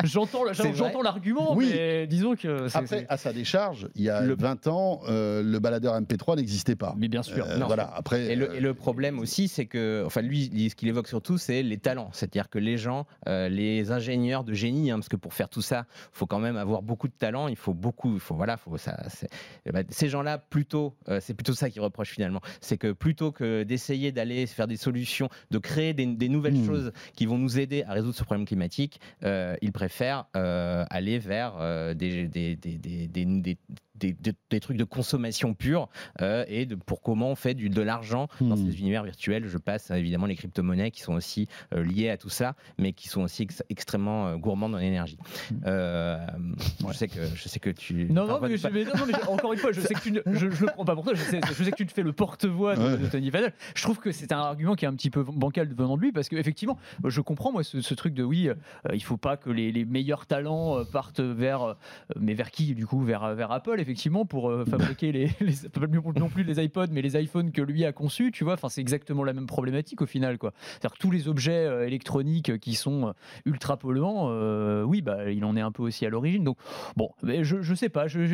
[0.04, 0.32] J'entends.
[0.74, 1.70] j'entends l'argument, Oui.
[1.74, 2.78] mais disons que c'est.
[2.78, 6.36] Après, c'est- à sa décharge, il y a Le- 20 ans, euh, le baladeur MP3
[6.36, 6.96] n'existait pas.
[6.98, 7.46] Mais bien sûr.
[7.48, 7.68] Euh, Non.
[7.68, 7.92] voilà.
[7.96, 11.08] Après, Et le, euh, et le problème aussi, c'est que, enfin, lui, ce qu'il évoque
[11.08, 12.10] surtout, c'est les talents.
[12.14, 15.62] C'est-à-dire que les gens, euh, les ingénieurs de génie, hein, parce que pour faire tout
[15.62, 17.48] ça, il faut quand même avoir beaucoup de talent.
[17.48, 18.98] Il faut beaucoup, il faut voilà, faut ça.
[19.10, 19.30] c'est-
[19.66, 22.42] eh ben, ces gens-là, plutôt, euh, c'est plutôt ça qu'ils reprochent finalement.
[22.62, 26.66] C'est que plutôt que d'essayer d'aller faire des solutions, de créer des, des nouvelles Hmm.
[26.66, 31.56] choses qui vont nous aider à résoudre ce problème climatique, euh, ils préfèrent aller vers
[31.60, 32.28] euh, des,
[33.96, 35.90] des- trucs de consommation pure
[36.22, 38.70] euh, et de, pour comment on fait du, de l'argent dans Hmm.
[38.72, 39.48] ces univers virtuels.
[39.48, 42.94] Je passe euh, évidemment les crypto-monnaies qui sont aussi euh, liées à tout ça, mais
[42.94, 45.18] qui sont aussi ex- extrêmement euh, gourmandes en énergie.
[45.66, 46.18] Euh,
[46.84, 46.92] Ouais.
[46.94, 48.06] je, sais que, je sais que tu.
[48.12, 50.00] Non, non, mais, je- mais non, non, mais je- encore une fois, je sais que
[50.02, 51.86] tu ne, je, je le prends pas pour toi, je sais, je sais que tu
[51.86, 53.54] te fais le porte-voix de, Tony Fadell.
[53.76, 56.12] Je trouve que c'est un argument qui est un petit peu bancal venant de lui,
[56.12, 58.56] parce qu'effectivement, je comprends moi ce, ce truc de oui, euh,
[58.94, 61.74] il faut pas que les, les meilleurs talents euh, partent vers, euh,
[62.20, 65.30] mais vers qui du coup vers, vers Apple, effectivement, pour euh, fabriquer les,
[66.20, 68.82] non plus les iPods, mais les iPhones que lui a conçus, tu vois, enfin c'est
[68.82, 70.54] exactement la même problématique au final, quoi.
[70.72, 73.14] C'est-à-dire que tous les objets euh, électroniques euh, qui sont
[73.46, 76.44] ultra polluants, euh, oui, bah, il en est un peu aussi à l'origine.
[76.44, 76.58] Donc,
[76.98, 78.26] bon, mais je, je sais pas, je-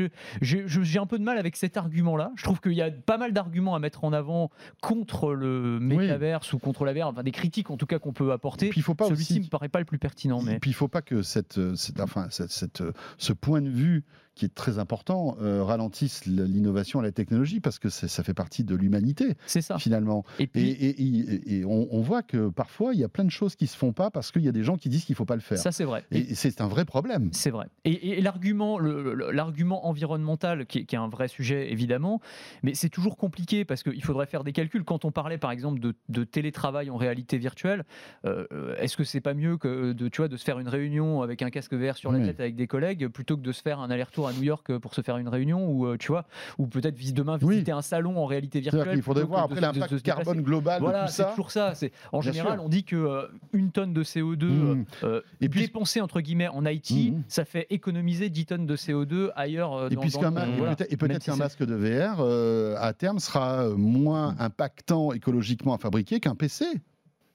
[0.42, 2.32] j'ai je- un peu de mal avec cet argument-là.
[2.36, 4.50] Je trouve qu'il y a pas mal d'arguments à mettre en avant
[4.82, 8.32] contre le métaverse ou contre la VR, enfin des critiques en tout cas qu'on peut
[8.32, 8.70] apporter.
[8.70, 9.42] puis il faut pas Celui-ci aussi.
[9.42, 12.00] me paraît pas le plus pertinent, mais Et puis il faut pas que cette, cette-
[12.00, 12.84] enfin, cette- cette,
[13.18, 14.04] ce point de vue
[14.40, 18.34] qui est très important euh, ralentisse l- l'innovation et la technologie parce que ça fait
[18.34, 19.78] partie de l'humanité c'est ça.
[19.78, 20.24] finalement.
[20.40, 23.26] Et Et, puis, et- et- et on, on voit que parfois il y a plein
[23.26, 25.16] de choses qui se font pas parce qu'il y a des gens qui disent qu'il
[25.16, 25.58] faut pas le faire.
[25.58, 26.06] ça c'est vrai.
[26.12, 27.30] Et c'est un vrai problème.
[27.34, 27.68] C'est vrai.
[27.86, 32.22] Et, l'argument, l'argument environnemental, qui est, qui est un vrai sujet évidemment,
[32.64, 34.84] mais c'est toujours compliqué parce qu'il faudrait faire des calculs.
[34.86, 37.84] Quand on parlait par exemple de, de télétravail en réalité virtuelle,
[38.26, 38.46] euh,
[38.78, 41.42] est-ce que c'est pas mieux que de, tu vois, de se faire une réunion avec
[41.42, 42.26] un casque VR sur la Oui.
[42.26, 44.94] tête avec des collègues plutôt que de se faire un aller-retour à New York pour
[44.96, 46.26] se faire une réunion ou euh, tu vois,
[46.58, 47.56] ou peut-être vis- demain Oui.
[47.56, 48.94] visiter un salon en réalité virtuelle.
[48.94, 51.76] qu'il faudrait voir après l'impact carbone global Voilà, c'est toujours ça.
[51.76, 52.64] C'est en Bien général, sûr.
[52.66, 54.86] on dit que euh, une tonne de CO2 Mmh.
[55.04, 57.24] euh, Et puis- dépensée entre guillemets en IT, Mmh.
[57.28, 59.74] ça fait économiser 10 tonnes de CO2 ailleurs.
[59.76, 60.76] euh, Et dans- puisqu'un dans- ma- et voilà.
[60.76, 64.36] peut-être- et Même peut-être si qu'un masque de VR euh, à terme sera euh, moins
[64.40, 66.66] impactant écologiquement à fabriquer qu'un PC.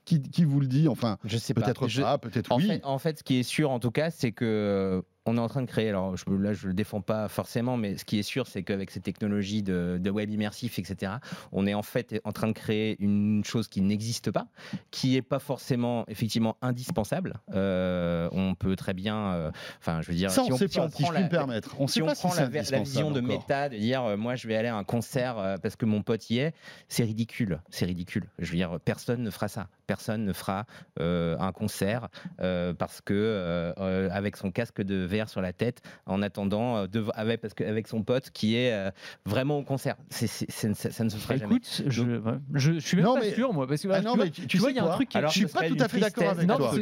[0.04, 1.62] Qui, qui vous le dit Enfin, Je sais pas.
[1.62, 2.66] peut-être pas, peut-être En, oui.
[2.66, 5.40] fait, en fait, ce qui est sûr, en tout cas, c'est que euh, on est
[5.40, 5.88] en train de créer.
[5.88, 8.90] Alors je, là, je le défends pas forcément, mais ce qui est sûr, c'est qu'avec
[8.90, 11.12] ces technologies de, de web immersif, etc.,
[11.52, 14.46] on est en fait en train de créer une chose qui n'existe pas,
[14.90, 17.34] qui est pas forcément effectivement indispensable.
[17.54, 20.58] Euh, on peut très bien, euh, enfin, je veux dire, Ça, on si ne on,
[20.58, 21.74] sait si pas, on si je prend la- me permettre.
[21.80, 23.28] On si on si prend c'est la, la vision de encore.
[23.38, 26.28] méta, de dire euh, moi je vais aller à un concert parce que mon pote
[26.30, 26.54] y est,
[26.88, 28.28] c'est ridicule, c'est ridicule.
[28.38, 30.66] Je veux dire, personne ne fera ça, personne ne fera
[30.98, 32.08] un concert
[32.38, 33.72] parce que
[34.10, 37.87] avec son casque de Sur la tête en attendant euh, de, avec, parce que, avec
[37.88, 38.90] son pote qui est euh,
[39.24, 39.94] vraiment au concert.
[40.11, 41.55] C'est- ça, ça ne se fera jamais.
[41.57, 43.66] Écoute, je, ouais, je, je suis même Non, pas mais- sûr, moi.
[43.68, 45.16] Parce que, Ah non, tu vois, mais tu- vois, il y a un truc qui
[45.18, 46.72] Alors, Je suis pas tout à fait d'accord avec non, toi.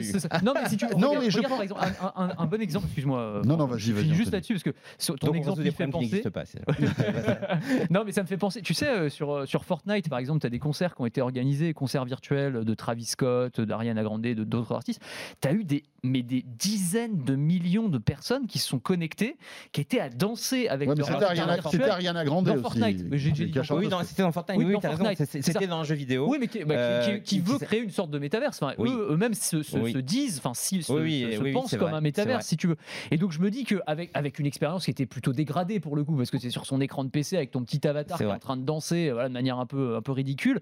[0.42, 2.47] non, mais si tu Non, regarde, mais je regarde, pense- par exemple un, un- un
[2.47, 3.42] bon exemple, excuse-moi.
[3.45, 5.61] Non, non, euh, vas-y, vas-y, juste là-dessus parce que sur ton Donc, on exemple se
[5.61, 6.23] me des fait penser.
[6.31, 6.45] pas.
[7.90, 8.62] non, mais ça me fait penser.
[8.62, 11.07] Tu sais, euh, sur, euh, sur Fortnite, par exemple, tu as des concerts qui ont
[11.07, 15.03] été organisés, concerts virtuels de Travis Scott, d'Ariana Grande, de d'autres artistes.
[15.40, 19.37] Tu as eu des, mais des dizaines de millions de personnes qui se sont connectées,
[19.73, 22.63] qui étaient à danser avec Ouais, mais leur c'était Ariana, Ariana Grande Dans aussi.
[22.63, 23.05] Fortnite.
[23.11, 24.59] Mais j'ai dit Oui, c'était dans Fortnite.
[24.59, 25.05] Oui, Oui, dans t'as raison.
[25.05, 26.27] Fortnite, c'est- c'est C'était dans un jeu vidéo.
[26.29, 28.63] Oui, mais qui, bah, qui- Euh, qui, qui qui- veut créer une sorte de métaverse.
[28.63, 28.91] Enfin, Oui.
[28.93, 29.93] eux-mêmes se, se- Oui.
[29.93, 32.01] se disent, enfin, si, se, Oui, oui, se- se oui, oui, pensent comme vrai, un
[32.01, 32.77] métaverse, si tu veux.
[33.11, 36.05] Et donc, je me dis qu'avec avec une expérience qui était plutôt dégradée pour le
[36.05, 38.27] coup, parce que c'est sur son écran de PC avec ton petit avatar qui est
[38.27, 40.61] en train de danser voilà, de manière un peu, un peu ridicule.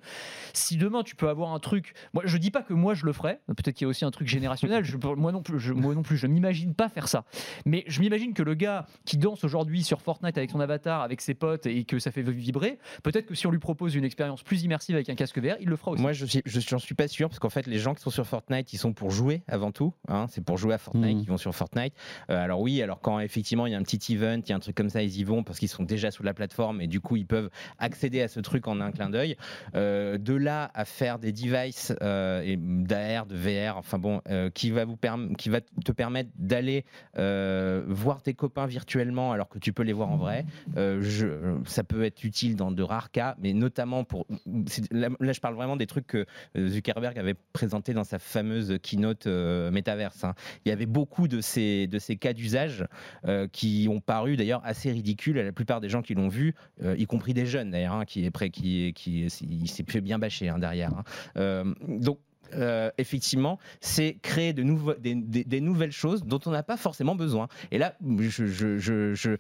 [0.53, 1.95] Si demain tu peux avoir un truc.
[2.15, 4.11] Moi, je dis pas que moi je le ferais, peut-être qu'il y a aussi un
[4.11, 4.85] truc générationnel.
[4.85, 7.25] Je, moi non plus, je, moi non plus, je m'imagine pas faire ça.
[7.67, 11.21] Mais je m'imagine que le gars qui danse aujourd'hui sur Fortnite avec son avatar, avec
[11.21, 14.43] ses potes et que ça fait vibrer, peut-être que si on lui propose une expérience
[14.43, 16.03] plus immersive avec un casque VR, il le fera aussi.
[16.03, 18.11] Moi, je suis, je- j'en suis pas sûr parce qu'en fait, les gens qui sont
[18.11, 19.93] sur Fortnite, ils sont pour jouer avant tout.
[20.09, 21.23] hein, c'est pour jouer à Fortnite, Mhm.
[21.23, 21.95] ils vont sur Fortnite.
[22.31, 24.57] Euh, alors oui, alors quand effectivement il y a un petit event, il y a
[24.57, 26.87] un truc comme ça, ils y vont parce qu'ils sont déjà sur la plateforme et
[26.87, 29.37] du coup ils peuvent accéder à ce truc en un clin d'œil.
[29.75, 34.51] Euh, de là à faire des devices euh, et d'AR, de VR, enfin bon, euh,
[34.51, 34.97] qui va vous
[35.39, 36.85] qui va te permettre d'aller
[37.41, 40.45] euh, voir tes copains virtuellement alors que tu peux les voir en vrai.
[40.77, 44.27] Euh, ça peut être utile dans de rares cas, mais notamment pour.
[44.91, 46.27] Là, je parle vraiment des trucs que
[46.57, 50.25] euh, Zuckerberg avait présenté dans sa fameuse keynote euh, métaverse.
[50.25, 50.35] hein.
[50.65, 52.85] Il y avait beaucoup de ces, de ces cas d'usage
[53.53, 57.07] qui ont paru d'ailleurs assez ridicules à la plupart des gens qui l'ont vu, y
[57.07, 60.59] compris des jeunes d'ailleurs, hein, qui est prêt, qui, qui, il s'est bien bâcher hein,
[60.59, 60.93] derrière.
[61.37, 61.65] hein.
[61.89, 62.19] Donc
[62.55, 64.63] euh, effectivement, c'est créer de
[64.99, 67.49] des, nouvelles choses dont on n'a pas forcément besoin.
[67.71, 69.37] Et là, je,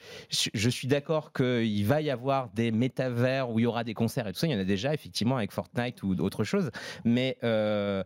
[0.70, 4.33] suis d'accord qu'il va y avoir des métavers où il y aura des concerts et
[4.33, 4.46] tout ça.
[4.46, 6.70] Il y en a déjà, effectivement, avec Fortnite ou autre chose.
[7.05, 8.03] Mais euh,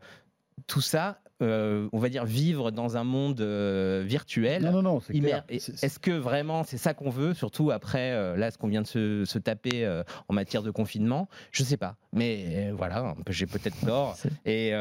[0.66, 4.62] tout ça, euh, on va dire vivre dans un monde euh, virtuel.
[4.62, 5.44] Non, non, non, c'est clair.
[5.48, 8.86] Est-ce que vraiment c'est ça qu'on veut, surtout après euh, là ce qu'on vient de
[8.86, 9.86] se, se taper
[10.28, 11.28] en matière de confinement?
[11.50, 14.16] Je sais pas, mais voilà, j'ai peut-être tort.
[14.44, 14.72] Et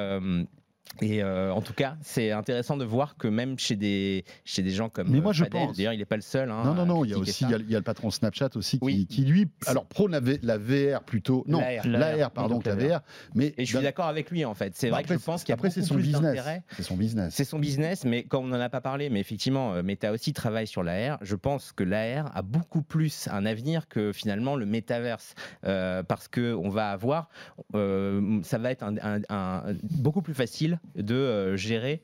[1.02, 4.70] et euh, en tout cas, c'est intéressant de voir que même chez des chez des
[4.70, 6.52] gens comme Mais moi, euh, je Fadel, pense- d'ailleurs il n'est pas le seul.
[6.52, 7.84] hein, Non, non, non, il y a aussi il y a, il y a le
[7.84, 9.08] patron Snapchat aussi qui, Oui.
[9.08, 12.30] qui, lui, alors prône la, V- la VR plutôt, non, L'AR.
[12.32, 13.02] pardon, que la VR,
[13.34, 14.74] mais Et je suis d'accord avec lui en fait.
[14.76, 16.64] C'est bah, vrai après, que je pense qu'il y a après, beaucoup son plus d'intérêt.
[16.76, 17.34] c'est son business.
[17.34, 20.32] C'est son business, mais comme on n'en a pas parlé, mais effectivement, euh, Meta aussi
[20.32, 21.18] travaille sur l'AR.
[21.22, 25.34] Je pense que l'AR a beaucoup plus un avenir que finalement le métaverse,
[25.66, 27.30] euh, parce que on va avoir,
[27.76, 32.02] euh, ça va être un, un- un- beaucoup plus facile de euh, gérer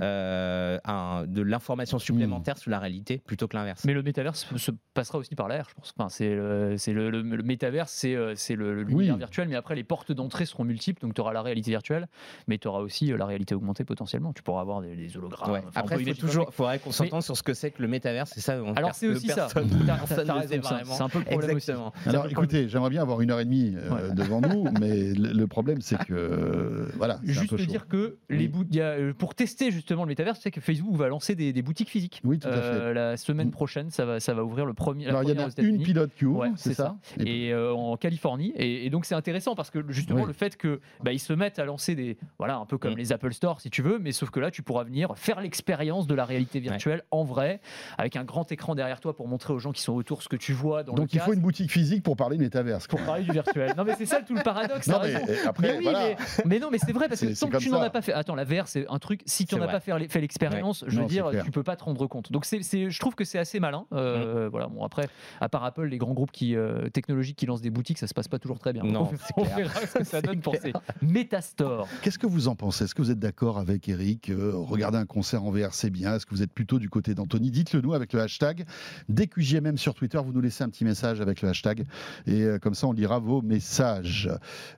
[0.00, 3.84] euh, un- de l'information supplémentaire sur la réalité plutôt que l'inverse.
[3.84, 5.92] Mais le métaverse se- se passera aussi par l'air, je pense.
[5.96, 9.18] Enfin, c'est le, c'est le, le, le métaverse, c'est euh, le, le- l'univers Oui.
[9.18, 12.06] virtuel, mais après les portes d'entrée seront multiples, donc tu auras la réalité virtuelle,
[12.46, 14.32] mais tu auras aussi euh, la réalité augmentée potentiellement.
[14.32, 15.50] Tu pourras avoir des, des hologrammes.
[15.52, 15.62] Ouais.
[15.66, 17.88] Enfin, on Après, il faut toujours, faudrait qu'on s'entende sur ce que c'est que le
[17.88, 18.30] métaverse.
[18.34, 18.62] C'est ça.
[18.62, 19.48] on- Alors c'est aussi ça.
[19.48, 21.50] c'est- un peu le problème.
[21.56, 21.92] Exactement.
[22.06, 24.14] Un Alors écoutez, j'aimerais bien avoir une heure et demie euh, Ouais.
[24.14, 27.64] devant nous, mais le, le problème c'est que euh, voilà, un Juste peu chaud.
[27.66, 28.38] dire que Oui.
[28.38, 31.08] les bout- il y a, euh, pour tester justement le métaverse, c'est que Facebook va
[31.08, 32.20] lancer des, des boutiques physiques.
[32.24, 33.52] Oui, tout à Euh, La semaine Mm.
[33.52, 35.06] prochaine, ça va, ça va ouvrir le premier.
[35.08, 37.96] Alors il y en a une pilote qui ouvre, Ouais, c'est ça, et euh, en
[37.96, 40.26] Californie et, et donc c'est intéressant parce que justement Oui.
[40.26, 42.98] le fait que bah, ils se mettent à lancer des voilà un peu comme Mm.
[42.98, 46.06] les Apple Store si tu veux mais sauf que là tu pourras venir faire l'expérience
[46.06, 47.60] de la réalité virtuelle en vrai
[47.98, 50.36] avec un grand écran derrière toi pour montrer aux gens qui sont autour ce que
[50.36, 52.86] tu vois dans Donc le il faut une boutique physique pour parler métaverse.
[52.86, 55.68] pour parler du virtuel non mais c'est ça tout le paradoxe Non mais euh, après
[55.72, 55.98] Mais oui, voilà.
[56.00, 58.12] mais, mais non, mais c'est vrai parce que tant que tu n'en as pas fait.
[58.12, 59.20] Attends, la VR, c'est un truc.
[59.26, 59.74] Si tu N'en as vrai.
[59.74, 62.32] pas fait, fait l'expérience, je veux Non, dire, tu peux pas te rendre compte.
[62.32, 63.86] Donc, c'est, je trouve que c'est assez malin.
[63.92, 64.68] Euh, Voilà.
[64.68, 65.08] Bon, après,
[65.40, 68.14] à part Apple, les grands groupes qui, euh, technologiques qui lancent des boutiques, ça se
[68.14, 68.82] passe pas toujours très bien.
[68.84, 70.72] Non, on, verra ce que ça donne pour ces.
[71.02, 71.88] Metastore.
[72.02, 72.84] Qu'est-ce que vous en pensez?
[72.84, 76.14] Est-ce que vous êtes d'accord avec Eric Euh, Regarder un concert en VR, c'est bien.
[76.14, 77.50] Est-ce que vous êtes plutôt du côté d'Anthony?
[77.50, 78.64] Dites-le nous avec le hashtag.
[79.08, 81.84] Dès que JMM sur Twitter, vous nous laissez un petit message avec le hashtag.
[82.26, 84.30] Et euh, comme ça, on lira vos messages.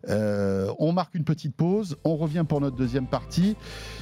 [0.09, 1.97] Euh, on marque une petite pause.
[2.05, 3.57] On revient pour notre deuxième partie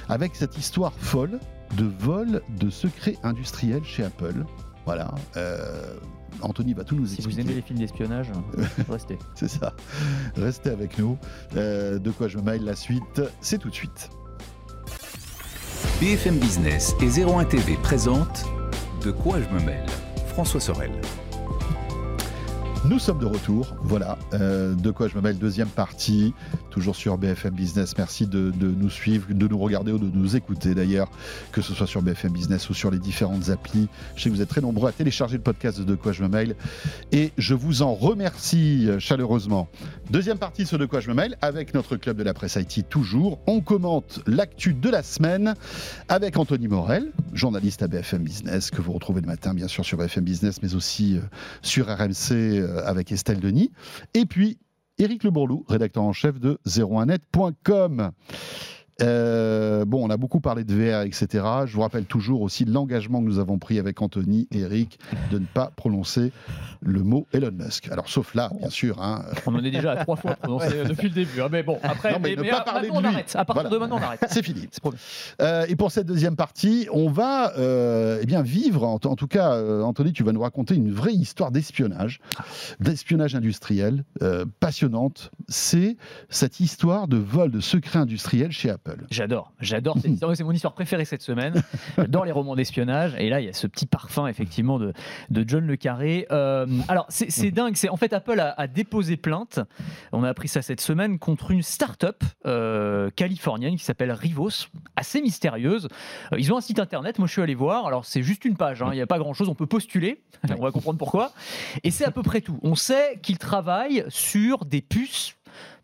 [0.08, 0.67] avec cette histoire
[0.98, 1.38] folle
[1.76, 4.44] de vol de secrets industriels chez Apple.
[4.86, 5.14] Voilà.
[5.36, 5.94] Euh,
[6.40, 7.42] Anthony va tout nous Si expliquer.
[7.42, 8.28] vous aimez les films d'espionnage,
[8.88, 9.18] restez.
[9.34, 9.74] C'est ça.
[10.36, 11.18] Restez avec nous.
[11.56, 14.10] Euh, de quoi je me maille la suite, c'est tout de suite.
[16.00, 18.44] BFM Business et 01 TV présentent
[19.04, 19.86] De quoi je me mêle
[20.28, 20.92] François Sorel.
[22.84, 26.32] Nous sommes de retour, voilà, euh, de quoi je me mêle, deuxième partie,
[26.70, 27.94] toujours sur BFM Business.
[27.98, 31.10] Merci de, de nous suivre, de nous regarder ou de nous écouter d'ailleurs,
[31.50, 33.88] que ce soit sur BFM Business ou sur les différentes applis.
[34.14, 36.22] Je sais que vous êtes très nombreux à télécharger le podcast de De quoi je
[36.22, 36.54] me mêle
[37.10, 39.68] et je vous en remercie euh, chaleureusement.
[40.10, 42.88] Deuxième partie sur De quoi je me mêle avec notre club de la presse IT
[42.88, 43.40] toujours.
[43.48, 45.54] On commente l'actu de la semaine
[46.08, 49.98] avec Anthony Morel, journaliste à BFM Business, que vous retrouvez le matin bien sûr sur
[49.98, 51.22] BFM Business, mais aussi euh,
[51.62, 53.70] sur RMC avec Estelle Denis.
[54.14, 54.58] Et puis
[54.98, 58.10] Éric Le Bourlou, rédacteur en chef de 01net.com.
[59.00, 61.44] Euh, bon, on a beaucoup parlé de VR, etc.
[61.66, 64.98] Je vous rappelle toujours aussi l'engagement que nous avons pris avec Anthony et Eric
[65.30, 66.32] de ne pas prononcer
[66.80, 67.88] le mot Elon Musk.
[67.92, 69.00] Alors, sauf là, bien sûr.
[69.02, 69.24] hein.
[69.46, 71.40] On en est déjà à trois fois prononcé depuis le début.
[71.40, 73.06] hein, mais bon, après, Non, mais ne pas à- parler de on lui.
[73.06, 73.34] arrête.
[73.36, 73.70] À partir Voilà.
[73.70, 74.24] de maintenant, on arrête.
[74.28, 74.68] C'est fini.
[75.40, 79.28] Euh, et pour cette deuxième partie, on va euh, eh bien vivre, en, en tout
[79.28, 82.20] cas, euh, Anthony, tu vas nous raconter une vraie histoire d'espionnage,
[82.80, 85.30] d'espionnage industriel, euh, passionnante.
[85.48, 85.96] C'est
[86.30, 88.87] cette histoire de vol de secrets industriels chez Apple.
[89.10, 89.96] J'adore, j'adore.
[90.34, 91.62] C'est mon histoire préférée cette semaine.
[91.96, 93.14] J'adore les romans d'espionnage.
[93.18, 94.92] Et là, il y a ce petit parfum, effectivement, de,
[95.30, 96.26] de John Le Carré.
[96.30, 97.74] Euh, alors, c'est c'est dingue.
[97.90, 99.60] En fait, Apple a, a déposé plainte.
[100.12, 105.20] On a appris ça cette semaine contre une start-up euh, californienne qui s'appelle Rivos, assez
[105.20, 105.88] mystérieuse.
[106.32, 107.18] Euh, Ils ont un site internet.
[107.18, 107.86] Moi, je suis allé voir.
[107.86, 108.82] Alors, c'est juste une page.
[108.82, 108.88] hein.
[108.92, 109.48] Il n'y a pas grand-chose.
[109.48, 110.22] On peut postuler.
[110.58, 111.32] On va comprendre pourquoi.
[111.84, 112.58] Et c'est à peu près tout.
[112.62, 115.34] On sait qu'ils travaillent sur des puces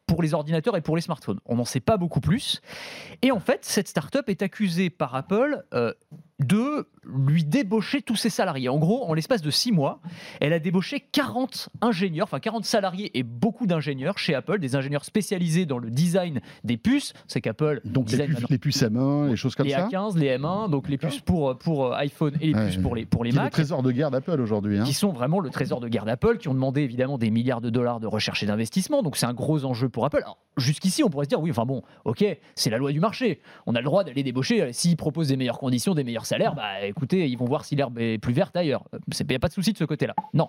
[0.07, 1.41] pour les ordinateurs et pour les smartphones.
[1.47, 2.61] On n'en sait pas beaucoup plus.
[3.23, 5.93] Et en fait, cette start-up est accusée par Apple euh,
[6.47, 8.69] de lui débaucher tous ses salariés.
[8.69, 10.01] En gros, en l'espace de six mois,
[10.41, 15.05] elle a débauché 40 ingénieurs, enfin 40 salariés et beaucoup d'ingénieurs chez Apple, des ingénieurs
[15.05, 17.13] spécialisés dans le design des puces.
[17.29, 19.87] C'est qu'Apple Donc les puces, les puces M1, les choses comme les ça.
[19.89, 23.05] A15, les M1, donc les puces pour, pour iPhone et les Ouais, puces pour les,
[23.05, 24.79] pour les Qui est le Mac trésor de guerre d'Apple aujourd'hui.
[24.79, 24.85] hein.
[24.85, 27.71] qui sont vraiment le trésor de guerre d'Apple, qui ont demandé évidemment des milliards de
[27.71, 29.03] dollars de recherche et d'investissement.
[29.03, 30.21] Donc c'est un gros enjeu pour Apple.
[30.23, 33.41] Alors, jusqu'ici, on pourrait se dire, oui, enfin bon, ok, c'est la loi du marché.
[33.67, 34.63] On a le droit d'aller débaucher.
[34.63, 37.77] Euh, S'ils proposent des meilleures conditions, des meilleurs salaires, bah écoutez, ils vont voir si
[37.77, 38.85] l'herbe est plus verte ailleurs.
[39.21, 40.15] Il n'y a pas de souci de ce côté-là.
[40.33, 40.49] Non.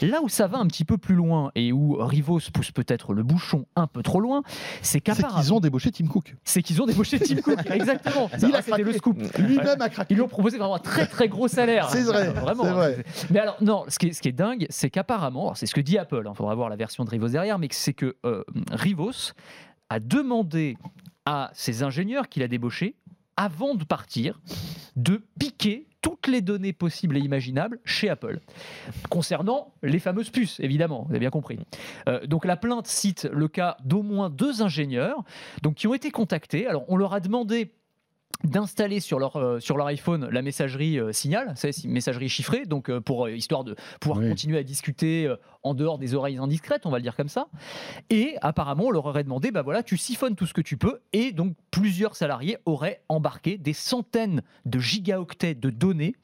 [0.00, 3.22] Là où ça va un petit peu plus loin et où Rivos pousse peut-être le
[3.22, 4.42] bouchon un peu trop loin,
[4.80, 5.40] c'est C'est qu'apparemment.
[5.40, 6.34] qu'ils ont débauché Tim Cook.
[6.44, 7.58] C'est qu'ils ont débauché Tim Cook.
[7.70, 8.30] Exactement.
[8.38, 8.92] Il a le craqué.
[8.98, 9.18] scoop.
[9.38, 10.12] Lui-même a craqué.
[10.12, 11.88] Ils lui ont proposé vraiment un très très gros salaire.
[11.90, 12.64] C'est vrai, vraiment.
[12.64, 13.04] c'est vrai.
[13.30, 15.80] Mais alors, non, ce qui est, ce qui est dingue, c'est qu'apparemment, c'est ce que
[15.80, 19.32] dit Apple, il faudra voir la version de Rivos derrière, mais c'est que euh, Rivos
[19.88, 20.76] a demandé
[21.24, 22.96] à ses ingénieurs qu'il a débauchés,
[23.36, 24.40] avant de partir,
[24.96, 28.40] de piquer toutes les données possibles et imaginables chez Apple.
[29.08, 31.58] Concernant les fameuses puces, évidemment, vous avez bien compris.
[32.08, 35.22] Euh, donc la plainte cite le cas d'au moins deux ingénieurs
[35.62, 36.66] donc, qui ont été contactés.
[36.66, 37.72] Alors on leur a demandé
[38.44, 42.88] d'installer sur leur, euh, sur leur iPhone la messagerie euh, Signal, c'est messagerie chiffrée, donc
[42.88, 44.28] euh, pour histoire de pouvoir Oui.
[44.28, 47.46] continuer à discuter en dehors des oreilles indiscrètes, on va le dire comme ça.
[48.10, 51.00] Et apparemment, on leur aurait demandé, bah voilà, tu siphonnes tout ce que tu peux,
[51.12, 56.16] et donc plusieurs salariés auraient embarqué des centaines de gigaoctets de données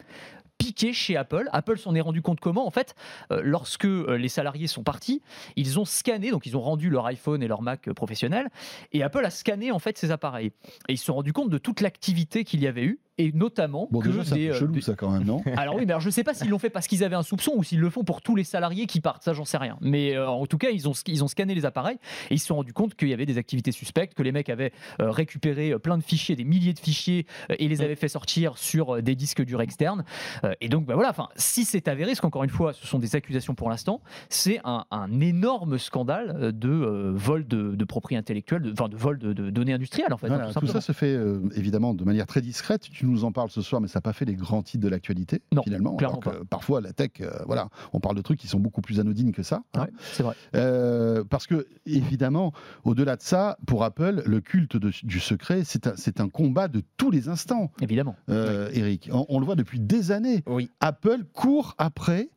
[0.58, 1.48] piquées chez Apple.
[1.52, 2.94] Apple s'en est rendu compte comment En fait,
[3.32, 5.22] euh, lorsque euh, les salariés sont partis,
[5.56, 8.48] ils ont scanné, donc ils ont rendu leur iPhone et leur Mac euh, professionnels,
[8.92, 10.52] et Apple a scanné en fait ces appareils.
[10.88, 13.88] Et ils se sont rendus compte de toute l'activité qu'il y avait eu, et notamment
[13.90, 16.00] Bon, que déjà, des, euh, chelou, des- ça, quand même, non alors oui, mais alors
[16.00, 17.90] je ne sais pas s'ils l'ont fait parce qu'ils avaient un soupçon ou s'ils le
[17.90, 19.76] font pour tous les salariés qui partent, ça j'en sais rien.
[19.80, 21.98] Mais euh, en tout cas, ils ont, ils ont scanné les appareils
[22.30, 24.48] et ils se sont rendus compte qu'il y avait des activités suspectes, que les mecs
[24.48, 28.08] avaient euh, récupéré plein de fichiers, des milliers de fichiers euh, et les avaient fait
[28.08, 30.04] sortir sur euh, des disques durs externes.
[30.44, 32.98] Euh, et donc bah voilà, enfin, si c'est avéré, parce qu'encore une fois, ce sont
[32.98, 38.18] des accusations pour l'instant, c'est un, un énorme scandale de euh, vol de, de propriété
[38.20, 40.28] intellectuelle, enfin de vol de, de données industrielles en fait.
[40.28, 42.88] Voilà, hein, tout ça se fait euh, évidemment de manière très discrète.
[42.90, 44.88] Tu nous en parles ce soir, mais ça n'a pas fait les grands titres de
[44.88, 45.96] l'actualité, finalement.
[45.96, 48.80] clairement Alors que parfois, la tech, euh, voilà, on parle de trucs qui sont beaucoup
[48.80, 49.62] plus anodines que ça.
[49.74, 49.86] hein.
[50.12, 50.34] C'est vrai.
[50.54, 52.52] Euh, parce que, évidemment,
[52.84, 57.10] au-delà de ça, pour Apple, le culte de- du secret, c'est un, combat de tous
[57.10, 58.14] les instants, Évidemment.
[58.28, 59.08] euh, Eric.
[59.12, 60.42] On, on le voit depuis des années.
[60.46, 60.70] Oui.
[60.80, 62.28] Apple court après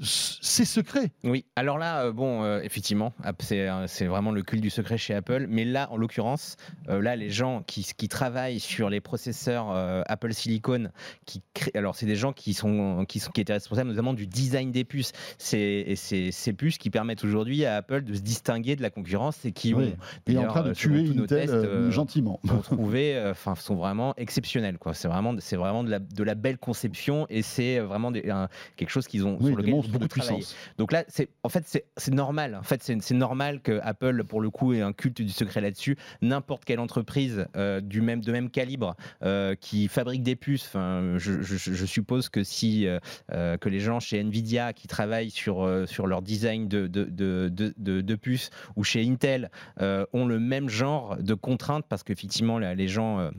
[0.00, 1.10] ses secrets.
[1.24, 4.96] Oui, alors là, euh, bon, euh, effectivement, c'est euh, c'est vraiment le culte du secret
[4.96, 5.46] chez Apple.
[5.48, 6.56] Mais là, en l'occurrence,
[6.88, 9.70] euh, là, les gens qui, qui travaillent sur les processeurs
[10.06, 10.88] Apple Silicon,
[11.24, 14.26] qui créent, alors c'est des gens qui sont, qui sont qui étaient responsables notamment du
[14.26, 15.12] design des puces.
[15.38, 19.44] C'est c'est ces puces qui permettent aujourd'hui à Apple de se distinguer de la concurrence
[19.44, 19.94] et qui Oui.
[20.28, 22.40] ont Et en train de tuer tous nos tests, gentiment.
[22.78, 24.78] euh, enfin, sont vraiment exceptionnels.
[24.78, 24.94] Quoi.
[24.94, 28.48] C'est vraiment, c'est vraiment de la, de la belle conception et c'est vraiment des- un-
[28.76, 29.55] quelque chose qu'ils ont, Oui.
[29.56, 30.08] Sur lequel beaucoup.
[30.78, 31.64] Donc là, c'est en fait
[31.96, 32.54] c'est normal.
[32.54, 35.96] En fait, c'est normal que Apple, pour le coup, ait un culte du secret là-dessus.
[36.22, 40.66] N'importe quelle entreprise euh, du même de même calibre euh, qui fabrique des puces.
[40.66, 45.30] Enfin, je, je- je suppose que si euh, que les gens chez Nvidia qui travaillent
[45.30, 49.50] sur euh, sur leur design de de, de, de, de- de puces ou chez Intel
[49.80, 53.30] euh, ont le même genre de contraintes parce qu'effectivement les gens euh,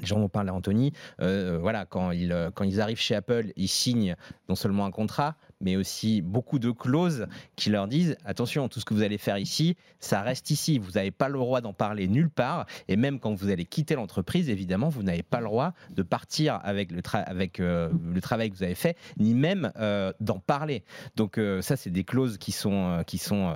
[0.00, 0.92] les gens vont parler à Anthony.
[1.20, 4.14] Euh, voilà, quand ils, quand ils arrivent chez Apple, ils signent
[4.48, 8.84] non seulement un contrat, mais aussi beaucoup de clauses qui leur disent attention, tout ce
[8.84, 10.78] que vous allez faire ici, ça reste ici.
[10.78, 12.66] Vous n'avez pas le droit d'en parler nulle part.
[12.88, 16.60] Et même quand vous allez quitter l'entreprise, évidemment, vous n'avez pas le droit de partir
[16.62, 20.38] avec le, tra- avec, euh, le travail que vous avez fait, ni même euh, d'en
[20.38, 20.84] parler.
[21.16, 23.54] Donc, euh, ça, c'est des clauses qui sont, qui sont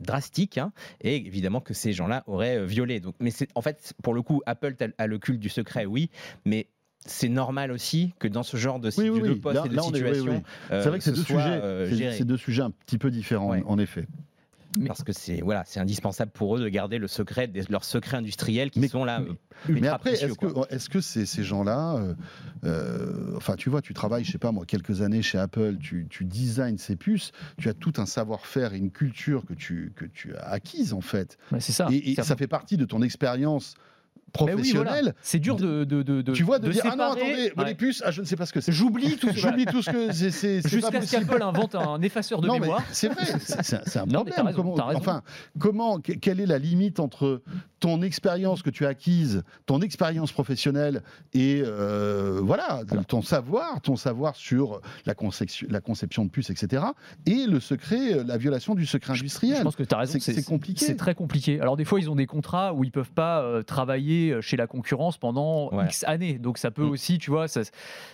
[0.00, 0.58] drastiques.
[0.58, 3.00] hein, et évidemment que ces gens-là auraient violé.
[3.00, 6.10] Donc, mais en fait, pour le coup, Apple a le culte du secret, oui,
[6.44, 6.68] mais
[7.08, 9.40] c'est normal aussi que dans ce genre de, Oui, oui, de oui.
[9.40, 10.42] poste Là- et de là, on est- oui, situation, oui.
[10.72, 12.70] euh, C'est vrai que c'est ce deux soit, sujets, euh, c'est- c'est deux sujets un
[12.70, 13.62] petit peu différents, Ouais.
[13.66, 14.06] en effet.
[14.86, 18.18] parce que c'est voilà, c'est indispensable pour eux de garder le secret, des- leurs secrets
[18.18, 19.18] industriels qui Mais- sont là.
[19.20, 19.32] mais- euh,
[19.70, 20.28] ultra Mais après, précieux,
[20.70, 22.14] est-ce que, ces, ces gens-là, euh,
[22.64, 26.06] euh, enfin, tu vois, tu travailles, je sais pas moi, quelques années chez Apple, tu,
[26.08, 30.04] tu designs ces puces, tu as tout un savoir-faire et une culture que tu, que
[30.04, 31.38] tu as acquise en fait.
[31.50, 31.88] Ouais, c'est ça.
[31.90, 33.74] et et C'est- ça fait partie de ton expérience
[34.40, 35.12] Oui, voilà.
[35.22, 37.64] C'est dur de, de, de, de- tu vois, de, de dire, ah non, attendez, Ouais.
[37.66, 38.72] les puces, ah, je ne sais pas ce que c'est.
[38.72, 39.28] J'oublie tout.
[39.34, 40.66] J'oublie tout ce que c'est.
[40.68, 42.82] Jusqu'à ce qu'Apple invente un effaceur de non, mémoire.
[42.92, 44.46] c'est vrai, c'est un- Non, problème.
[44.46, 44.76] raison, comment.
[44.94, 45.22] Enfin,
[45.58, 47.42] comment, que- quelle est la limite entre
[47.80, 51.02] ton expérience que tu as acquise, ton expérience professionnelle
[51.32, 56.82] et euh, voilà, ton savoir, ton savoir sur la conception, la conception de puces, etc.
[57.26, 59.58] Et le secret, euh, la violation du secret industriel.
[59.58, 60.18] Je pense que tu as raison.
[60.20, 60.84] C'est- c'est compliqué.
[60.84, 61.60] C'est très compliqué.
[61.60, 64.56] Alors des fois, ils ont des contrats où ils peuvent pas euh, travailler euh, chez
[64.56, 65.86] la concurrence pendant Ouais.
[65.86, 66.38] X années.
[66.38, 66.90] Donc ça peut Mm.
[66.90, 67.60] aussi, tu vois, ça,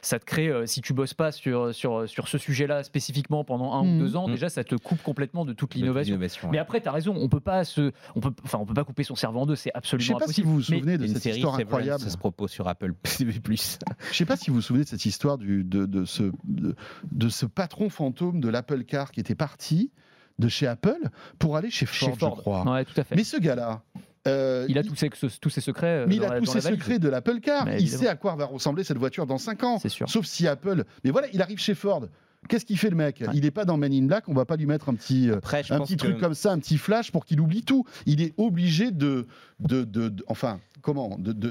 [0.02, 0.48] ça te crée.
[0.48, 3.96] euh, si tu bosses pas sur sur sur ce sujet-là spécifiquement pendant un Mm.
[3.96, 4.32] ou deux ans, Mm.
[4.32, 6.18] déjà ça te coupe complètement de toute l'innovation.
[6.50, 7.14] Mais après, tu as raison.
[7.16, 9.56] On peut pas se, on peut, enfin, on peut pas couper son cerveau en deux.
[9.56, 10.46] C'est Je absolument sais pas si impossible.
[10.48, 12.02] vous vous souvenez de une cette série histoire Severance, incroyable.
[12.02, 13.32] ça se propose sur Apple TV+.
[13.44, 16.74] Je sais pas si vous vous souvenez de cette histoire du, de, de ce, de,
[17.10, 19.90] de ce patron fantôme de l'Apple Car qui était parti
[20.38, 20.98] de chez Apple
[21.38, 22.34] pour aller chez Ford, Chez Ford.
[22.36, 22.64] je crois.
[22.72, 23.14] Ouais, tout à fait.
[23.14, 23.82] Mais ce gars-là,
[24.26, 26.00] euh, il a tous ses, tous ses secrets.
[26.02, 27.64] euh, mais il a la- tous ses secrets de l'Apple Car.
[27.66, 28.02] Mais il évidemment.
[28.02, 29.78] sait à quoi va ressembler cette voiture dans 5 ans.
[29.80, 30.08] C'est sûr.
[30.08, 30.84] Sauf si Apple.
[31.04, 32.06] Mais voilà, il arrive chez Ford.
[32.48, 33.22] Qu'est-ce qu'il fait le mec?
[33.22, 33.28] Ouais.
[33.34, 34.28] Il n'est pas dans Men in Black.
[34.28, 35.30] On va pas lui mettre un petit.
[35.30, 37.84] euh, Après, un petit que- truc comme ça, un petit flash pour qu'il oublie tout.
[38.06, 39.26] Il est obligé de,
[39.60, 41.50] de, de- de- enfin, comment, de, de,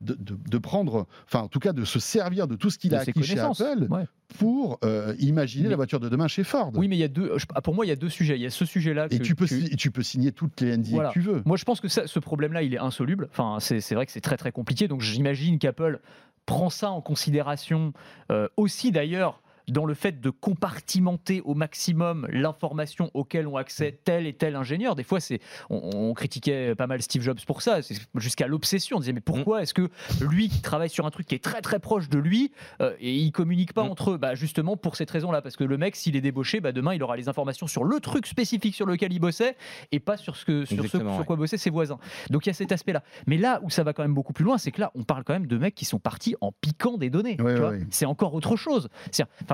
[0.00, 3.22] de, prendre, enfin, en tout cas, de se servir de tout ce qu'il a acquis
[3.22, 3.38] chez.
[3.38, 4.04] Apple Ouais.
[4.38, 6.70] pour euh, imaginer Mais- la voiture de demain chez Ford.
[6.74, 7.32] Oui, mais il y a deux.
[7.36, 8.36] je- Pour moi, il y a deux sujets.
[8.36, 9.08] Il y a ce sujet-là.
[9.10, 11.08] Et tu peux, tu- peux signer toutes les NDA Voilà.
[11.08, 11.42] que tu veux.
[11.44, 13.28] Moi, je pense que ça- ce problème-là, il est insoluble.
[13.32, 14.86] Enfin, c'est c'est vrai que c'est très très compliqué.
[14.86, 16.00] Donc, j'imagine qu'Apple
[16.46, 17.92] prend ça en considération
[18.30, 24.26] euh, aussi d'ailleurs dans le fait de compartimenter au maximum l'information auquel ont accès tel
[24.26, 24.94] et tel ingénieur.
[24.94, 25.40] Des fois, c'est
[25.70, 28.96] on, on critiquait pas mal Steve Jobs pour ça, c'est jusqu'à l'obsession.
[28.96, 29.88] On disait mais pourquoi est-ce que
[30.20, 33.14] lui qui travaille sur un truc qui est très très proche de lui euh, et
[33.14, 33.90] ils communiquent pas Mm.
[33.90, 34.16] entre eux?
[34.18, 37.02] Bah justement pour cette raison-là, parce que le mec s'il est débauché, bah demain il
[37.02, 39.56] aura les informations sur le truc spécifique sur lequel il bossait
[39.92, 41.98] et pas sur ce que sur ce quoi bossaient ses voisins.
[42.30, 43.02] Donc il y a cet aspect-là.
[43.26, 45.24] Mais là où ça va quand même beaucoup plus loin, c'est que là on parle
[45.24, 47.36] quand même de mecs qui sont partis en piquant des données.
[47.40, 47.80] Ouais, ouais.
[47.90, 48.88] C'est encore autre chose.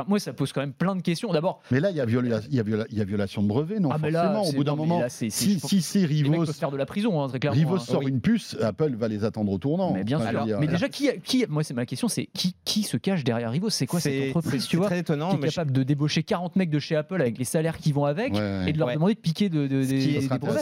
[0.05, 1.33] Enfin moi ça pose quand même plein de questions.
[1.33, 3.43] D'abord, Mais là, il y, a viola- il y a viola- il y a violation
[3.43, 4.33] de brevet, non ah mais forcément.
[4.35, 6.77] là, Au c'est- bout d'un moment, là, c'est- c'est- si, si c'est Rivos, faire de
[6.77, 7.57] la prison hein, très clairement.
[7.59, 7.81] Rivos hein.
[7.81, 8.11] sort Oui.
[8.11, 9.93] une puce, Apple va les attendre au tournant.
[9.93, 10.59] Mais bien Enfin, sûr.
[10.61, 13.71] mais déjà, qui, qui moi, c'est ma question, c'est qui, qui se cache derrière Rivos?
[13.71, 15.31] C'est quoi cette entreprise, c'est tu vois, très étonnant.
[15.37, 18.05] qui est capable de débaucher 40 mecs de chez Apple avec les salaires qui vont
[18.05, 18.65] avec ouais, ouais.
[18.69, 18.95] et de leur Ouais.
[18.95, 20.61] demander de piquer de, de- Ce qui, est, intéressant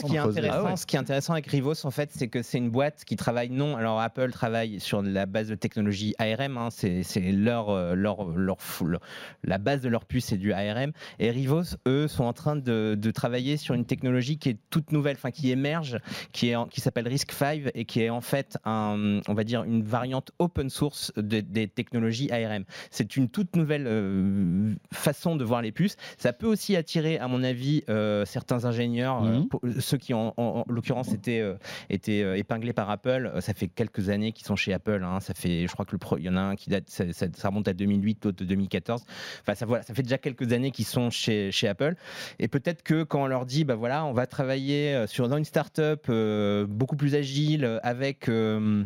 [0.69, 3.17] Ah ce qui est intéressant avec Rivos, en fait, c'est que c'est une boîte qui
[3.17, 3.77] travaille non.
[3.77, 6.57] Alors Apple travaille sur la base de technologie ARM.
[6.59, 9.01] hein, c'est leur, euh, leur, leur, leur-
[9.45, 10.93] la base de leur puce, c'est du ARM.
[11.19, 14.93] Et Rivos, eux, sont en train de, de travailler sur une technologie qui est toute
[14.93, 15.99] nouvelle, enfin qui émerge,
[16.33, 19.65] qui est en- qui s'appelle RISC-V et qui est en fait un, on va dire
[19.65, 22.65] une variante open source de- des technologies ARM.
[22.91, 25.97] C'est une toute nouvelle euh, façon de voir les puces.
[26.19, 29.81] Ça peut aussi attirer, à mon avis, euh, certains ingénieurs, euh, Mhm.
[29.81, 31.43] ceux qui en, en- en l'occurrence étaient,
[31.91, 33.33] étaient épinglés par Apple.
[33.41, 35.03] Ça fait quelques années qu'ils sont chez Apple.
[35.05, 35.21] hein.
[35.21, 37.13] Ça fait, je crois que le pro- il y en a un qui date, ça,
[37.13, 39.05] ça- ça remonte à 2008, l'autre de 2014.
[39.41, 41.95] Enfin, ça, voilà, ça fait déjà quelques années qu'ils sont chez, chez Apple.
[42.39, 45.37] Et peut-être que quand on leur dit, bah voilà, on va travailler euh, sur dans
[45.37, 48.85] une start-up euh, beaucoup plus agile, avec euh,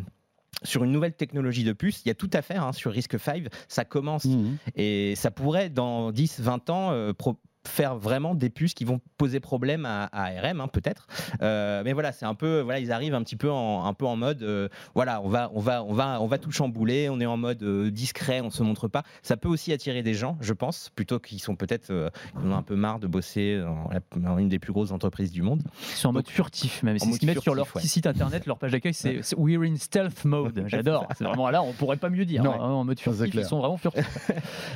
[0.63, 3.19] sur une nouvelle technologie de puce, il y a tout à faire hein, sur Risk
[3.19, 3.45] 5.
[3.67, 4.57] Ça commence Mhm.
[4.75, 7.37] et ça pourrait, dans 10-20 ans, euh, pro-
[7.67, 11.07] faire vraiment des puces qui vont poser problème à, à ARM, hein, peut-être.
[11.41, 14.05] Euh, mais voilà, c'est un peu, voilà, ils arrivent un petit peu en, un peu
[14.05, 17.09] en mode, euh, voilà, on va, on va, on va, on va tout chambouler.
[17.09, 19.03] On est en mode euh, discret, on se montre pas.
[19.21, 22.55] Ça peut aussi attirer des gens, je pense, plutôt qu'ils sont peut-être, euh, en ont
[22.55, 25.63] un peu marre de bosser dans, la- dans une des plus grosses entreprises du monde.
[25.81, 26.97] Ils sont en mode furtif même.
[26.99, 27.81] C'est ce qu'ils mettent sur leur ouais.
[27.81, 30.63] petit site internet, leur page d'accueil, c'est We're in stealth mode.
[30.67, 31.07] J'adore.
[31.17, 32.43] C'est vraiment là, on pourrait pas mieux dire.
[32.43, 32.53] Non.
[32.53, 34.29] hein, en mode furtif, ils sont vraiment furtifs.
[34.29, 34.35] Mais,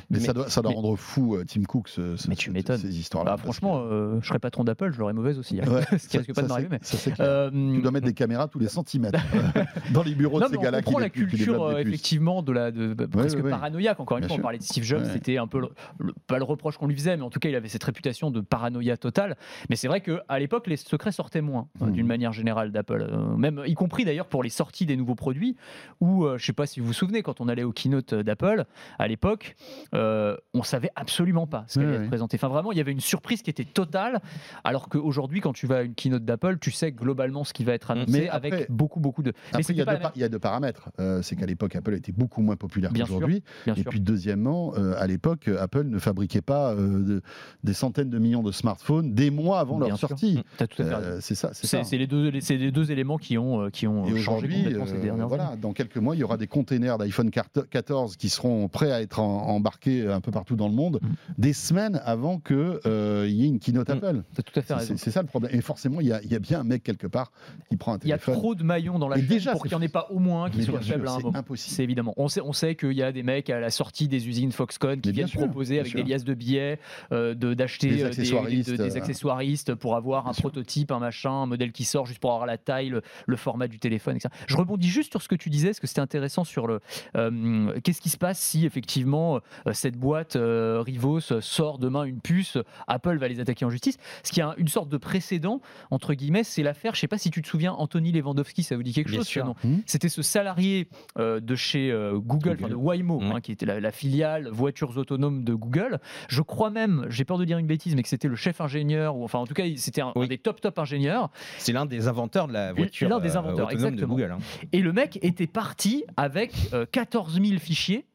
[0.10, 2.81] Mais- ça doit, ça doit mais- rendre fou Tim Cook, ce, ce- Mais tu m'étonnes.
[2.82, 3.32] Ces histoires-là.
[3.32, 5.60] Bah, franchement, que- euh, je serais patron d'Apple, je l'aurais mauvaise aussi.
[5.62, 5.66] hein.
[5.68, 6.70] Ouais, ce qui risque pas de ça, m'arriver.
[6.70, 7.28] c'est- mais- ça, c'est clair.
[7.28, 9.20] Euh, Tu dois mettre des caméras tous les centimètres
[9.56, 9.64] euh,
[9.94, 12.52] dans les bureaux Non, de ces on gars-là qui, comprend la culture euh, effectivement de
[12.52, 14.00] la de, bah, Ouais, presque ouais, paranoïaque.
[14.00, 15.70] Encore une Bien fois, on parlait de Steve Jobs, c'était un peu le-
[16.00, 18.32] le- pas le reproche qu'on lui faisait, mais en tout cas il avait cette réputation
[18.32, 19.36] de paranoïa totale.
[19.70, 21.92] Mais c'est vrai qu'à l'époque les secrets sortaient moins euh, Mhm.
[21.94, 23.08] d'une manière générale d'Apple,
[23.38, 25.56] même y compris d'ailleurs pour les sorties des nouveaux produits.
[26.02, 28.66] Où je sais pas si vous vous souvenez quand on allait au keynote d'Apple
[29.00, 29.56] à l'époque,
[29.94, 32.38] on savait absolument pas ce qu'allait être présenté.
[32.38, 34.20] Enfin vraiment il y avait une surprise qui était totale,
[34.64, 37.74] alors qu'aujourd'hui quand tu vas à une keynote d'Apple, tu sais globalement ce qui va
[37.74, 39.34] être annoncé Mais après- avec beaucoup beaucoup de.
[39.52, 40.90] Après, il y, a deux la par- il y a deux paramètres.
[41.00, 43.44] Euh, c'est qu'à l'époque, Apple était beaucoup moins populaire qu'aujourd'hui.
[43.68, 43.90] Et sûr.
[43.90, 47.22] puis, deuxièmement, euh, à l'époque, Apple ne fabriquait pas euh, de-
[47.64, 50.10] des centaines de millions de smartphones des mois avant Bien leur sûr.
[50.10, 50.38] sortie.
[50.60, 51.52] Mm, c'est ça.
[51.54, 54.98] C'est les deux, les deux éléments qui ont, qui ont Et changé aujourd'hui, complètement ces
[55.00, 55.62] dernières voilà, années.
[55.62, 59.20] dans quelques mois, il y aura des containers d'iPhone 14 qui seront prêts à être
[59.20, 61.08] en- embarqués un peu partout dans le monde, Mm.
[61.38, 63.92] des semaines avant qu'il y ait une keynote Mm.
[63.92, 64.24] Apple.
[64.36, 64.94] T'as tout à fait C'est- raison.
[64.98, 65.52] C'est c'est ça le problème.
[65.54, 67.32] Et forcément, il y a, il y a bien un mec quelque part
[67.70, 68.36] qui prend un Il y a téléphone.
[68.36, 70.50] trop de maillons dans la chaîne déjà, pour qu'il n'y en ait pas au moins
[70.50, 71.38] qui soit faible à un c'est moment.
[71.38, 71.76] impossible.
[71.76, 72.14] C'est évidemment.
[72.18, 75.02] On sait, on sait qu'il y a des mecs à la sortie des usines Foxconn
[75.02, 76.04] qui viennent sûr, proposer avec sûr.
[76.04, 76.80] des liasses de billets,
[77.12, 81.00] euh, de- d'acheter Des euh, accessoiristes, des, des euh, accessoiristes pour avoir un prototype, un
[81.00, 84.16] machin, un modèle qui sort juste pour avoir la taille, le, le format du téléphone,
[84.18, 84.30] etc.
[84.48, 86.80] Je rebondis juste sur ce que tu disais, parce que c'était intéressant sur le.
[87.16, 92.20] euh, Qu'est-ce qui se passe si effectivement euh, cette boîte euh, Rivos sort demain une
[92.20, 92.41] puce,
[92.88, 96.44] Apple va les attaquer en justice Ce qui a une sorte de précédent entre guillemets,
[96.44, 96.96] c'est l'affaire.
[96.96, 99.28] Je sais pas si tu te souviens, Anthony Lewandowski, ça vous dit quelque Bien chose
[99.28, 99.54] sûr.
[99.64, 99.78] Hmm.
[99.86, 100.88] C'était ce salarié
[101.18, 104.98] euh, de chez euh, Google, enfin, de Waymo, hein, qui était la, la filiale voitures
[104.98, 106.00] autonomes de Google.
[106.28, 109.16] Je crois même, j'ai peur de dire une bêtise, mais que c'était le chef ingénieur,
[109.16, 111.30] ou enfin en tout cas, c'était un, des top top ingénieurs.
[111.58, 114.14] C'est l'un des inventeurs de la voiture L'un des euh, inventeurs, autonome de exactement.
[114.16, 114.32] Google.
[114.32, 114.38] hein.
[114.72, 118.06] Et le mec était parti avec euh, 14 000 fichiers.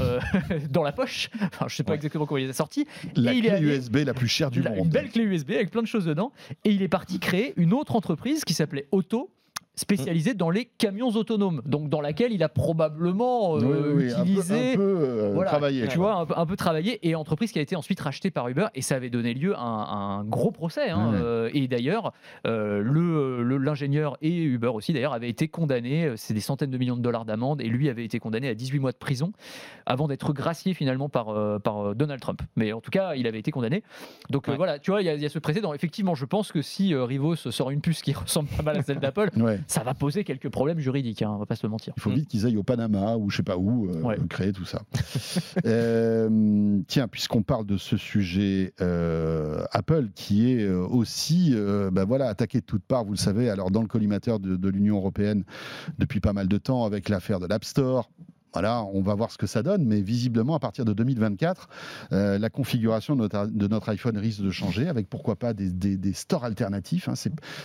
[0.00, 0.20] Euh,
[0.70, 1.96] dans la poche, enfin, je sais pas Ouais.
[1.96, 4.28] exactement comment il les a sortis, La Et il clé est allé- USB la plus
[4.28, 4.76] chère du monde.
[4.78, 6.32] une belle clé USB avec plein de choses dedans,
[6.64, 9.30] et il est parti créer une autre entreprise qui s'appelait Auto
[9.76, 14.16] spécialisée dans les camions autonomes, donc dans laquelle il a probablement euh, Oui, oui, un
[14.16, 15.88] peu- utilisé un peu, euh, Voilà, travaillé.
[15.88, 18.48] tu vois, un peu, un peu travaillé, et entreprise qui a été ensuite rachetée par
[18.48, 20.90] Uber, et ça avait donné lieu à un, un gros procès.
[20.90, 22.12] hein, euh, et d'ailleurs,
[22.46, 26.70] euh, le- le- l'ingénieur et Uber aussi, d'ailleurs, avaient été condamnés, euh, c'est des centaines
[26.70, 29.32] de millions de dollars d'amende, et lui avait été condamné à 18 mois de prison,
[29.86, 32.42] avant d'être gracié finalement par, euh, par euh, Donald Trump.
[32.56, 33.82] Mais en tout cas, il avait été condamné.
[34.30, 34.56] Donc euh, Ouais.
[34.56, 35.74] voilà, tu vois, il y, a- il y a ce précédent.
[35.74, 38.82] Effectivement, je pense que si euh, Rivos sort une puce qui ressemble pas mal à
[38.82, 39.58] celle d'Apple, Ouais.
[39.66, 41.94] Ça va poser quelques problèmes juridiques, hein, on va pas se mentir.
[41.96, 44.16] Il faut vite qu'ils aillent au Panama ou je sais pas où euh, Ouais.
[44.28, 44.82] créer tout ça.
[45.66, 51.54] Euh, tiens, puisqu'on parle de ce sujet, euh, Apple qui est aussi,
[51.92, 54.68] ben voilà, attaqué de toutes parts, vous le savez, alors dans le collimateur de, de
[54.68, 55.44] l'Union européenne
[55.98, 58.10] depuis pas mal de temps avec l'affaire de l'App Store.
[58.54, 61.68] Voilà, on va voir ce que ça donne, mais visiblement, à partir de 2024,
[62.12, 67.08] euh, la configuration de notre, iPhone risque de changer, avec pourquoi pas des, stores alternatifs.
[67.08, 67.14] hein.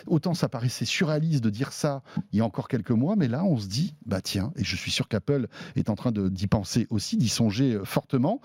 [0.08, 3.44] Autant ça paraissait surréaliste de dire ça il y a encore quelques mois, mais là,
[3.44, 6.88] on se dit, bah tiens, et je suis sûr qu'Apple est en train d'y penser
[6.90, 8.42] aussi, d'y songer euh, fortement.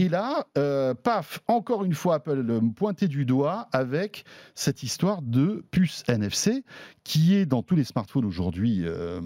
[0.00, 4.24] Et là, euh, paf, encore une fois, Apple le pointé du doigt avec
[4.54, 6.62] cette histoire de puce NFC
[7.02, 9.20] qui est dans tous les smartphones aujourd'hui euh,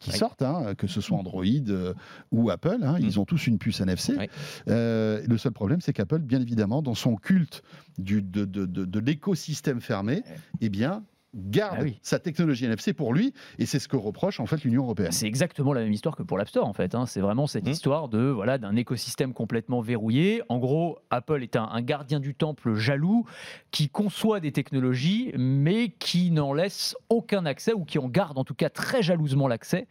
[0.00, 0.16] qui Oui.
[0.18, 1.94] sortent, hein, que ce soit Android euh,
[2.30, 2.78] ou Apple.
[2.82, 4.14] hein, Ils ont tous une puce NFC.
[4.18, 4.26] Oui.
[4.68, 7.62] Euh, le seul problème, c'est qu'Apple, bien évidemment, dans son culte
[7.96, 10.22] du, de, de- de- de l'écosystème fermé,
[10.60, 11.04] eh bien,
[11.34, 11.98] garde Ah oui.
[12.02, 15.12] sa technologie NFC pour lui, et c'est ce que reproche en fait l'Union européenne.
[15.12, 16.94] C'est exactement la même histoire que pour l'App Store en fait.
[16.94, 17.06] hein.
[17.06, 17.72] C'est vraiment cette Mhm.
[17.72, 20.42] histoire de voilà d'un écosystème complètement verrouillé.
[20.48, 23.26] En gros, Apple est un, un gardien du temple jaloux
[23.70, 28.44] qui conçoit des technologies mais qui n'en laisse aucun accès ou qui en garde en
[28.44, 29.86] tout cas très jalousement l'accès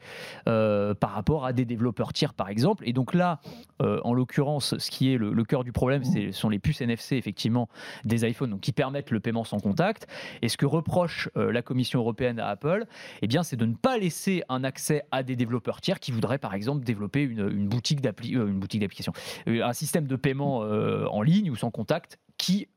[0.47, 2.83] euh, par rapport à des développeurs tiers par exemple.
[2.87, 3.39] Et donc là,
[3.81, 6.81] euh, en l'occurrence, ce qui est le, le cœur du problème, ce sont les puces
[6.81, 7.69] NFC effectivement
[8.05, 10.07] des iPhones donc, qui permettent le paiement sans contact.
[10.41, 12.85] Et ce que reproche euh, la Commission européenne à Apple,
[13.21, 16.37] eh bien, c'est de ne pas laisser un accès à des développeurs tiers qui voudraient,
[16.37, 19.13] par exemple, développer une, une boutique euh, d'application,
[19.47, 22.67] euh, un système de paiement en ligne ou sans contact qui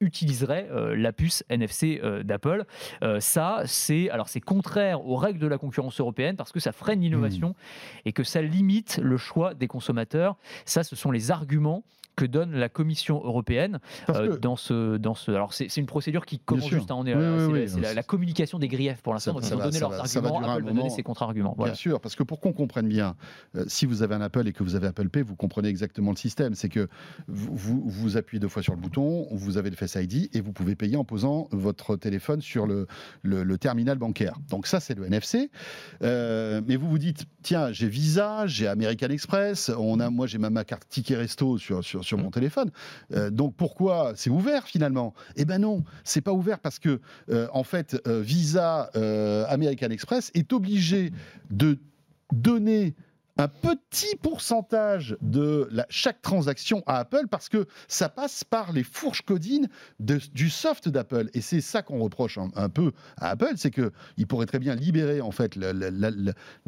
[0.00, 2.64] utiliserait euh, la puce NFC euh, d'Apple.
[3.02, 6.72] Euh, ça, c'est alors c'est contraire aux règles de la concurrence européenne parce que ça
[6.72, 7.54] freine l'innovation
[8.04, 10.36] et que ça limite le choix des consommateurs.
[10.64, 11.84] Ça, ce sont les arguments
[12.20, 13.78] que donne la Commission européenne
[14.10, 15.30] euh, dans ce dans ce.
[15.30, 16.90] Alors c'est c'est une procédure qui commence juste.
[16.90, 19.38] hein, on est, Oui, oui, c'est oui, la- communication des griefs pour l'instant.
[19.40, 20.38] Ils ont donné leurs arguments.
[20.40, 21.54] Apple va donner ses contre-arguments.
[21.56, 21.72] Voilà.
[21.72, 23.14] Bien sûr, parce que pour qu'on comprenne bien,
[23.56, 26.10] euh, si vous avez un Apple et que vous avez Apple Pay, vous comprenez exactement
[26.10, 26.54] le système.
[26.54, 26.88] C'est que
[27.28, 30.40] vous, vous, vous appuyez deux fois sur le bouton, vous avez le Face ID et
[30.40, 32.86] vous pouvez payer en posant votre téléphone sur le,
[33.22, 34.34] le- le terminal bancaire.
[34.48, 35.50] Donc ça, c'est le NFC.
[36.02, 40.38] Euh, mais vous vous dites, tiens, j'ai Visa, j'ai American Express, on a, moi j'ai
[40.38, 42.70] ma, ma carte ticket resto sur, sur, mon téléphone.
[43.12, 45.14] Euh, donc pourquoi c'est ouvert finalement?
[45.36, 47.00] Eh ben non, c'est pas ouvert parce que
[47.30, 48.90] euh, en fait euh, Visa,
[49.48, 51.12] American Express est obligé
[51.50, 51.78] de
[52.32, 52.94] donner
[53.40, 58.82] un petit pourcentage de la- chaque transaction à Apple parce que ça passe par les
[58.82, 59.68] fourches codines
[59.98, 61.28] de- du soft d'Apple.
[61.34, 64.74] Et c'est ça qu'on reproche un, un peu à Apple, c'est qu'il pourrait très bien
[64.74, 65.90] libérer en fait la, la-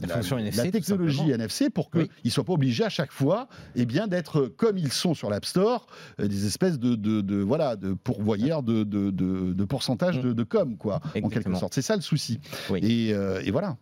[0.03, 1.31] NFC, technologie.
[1.31, 2.11] NFC pour qu'ils Oui.
[2.25, 5.45] ne soient pas obligés à chaque fois eh bien, d'être comme ils sont sur l'App
[5.45, 5.87] Store,
[6.21, 10.77] euh, des espèces de, de, de- voilà, de pourvoyeurs de, de, pourcentage de, de com,
[10.77, 11.75] quoi, en quelque sorte.
[11.75, 12.41] C'est ça le souci.
[12.71, 12.81] Oui.
[12.83, 13.77] Et, euh, et voilà.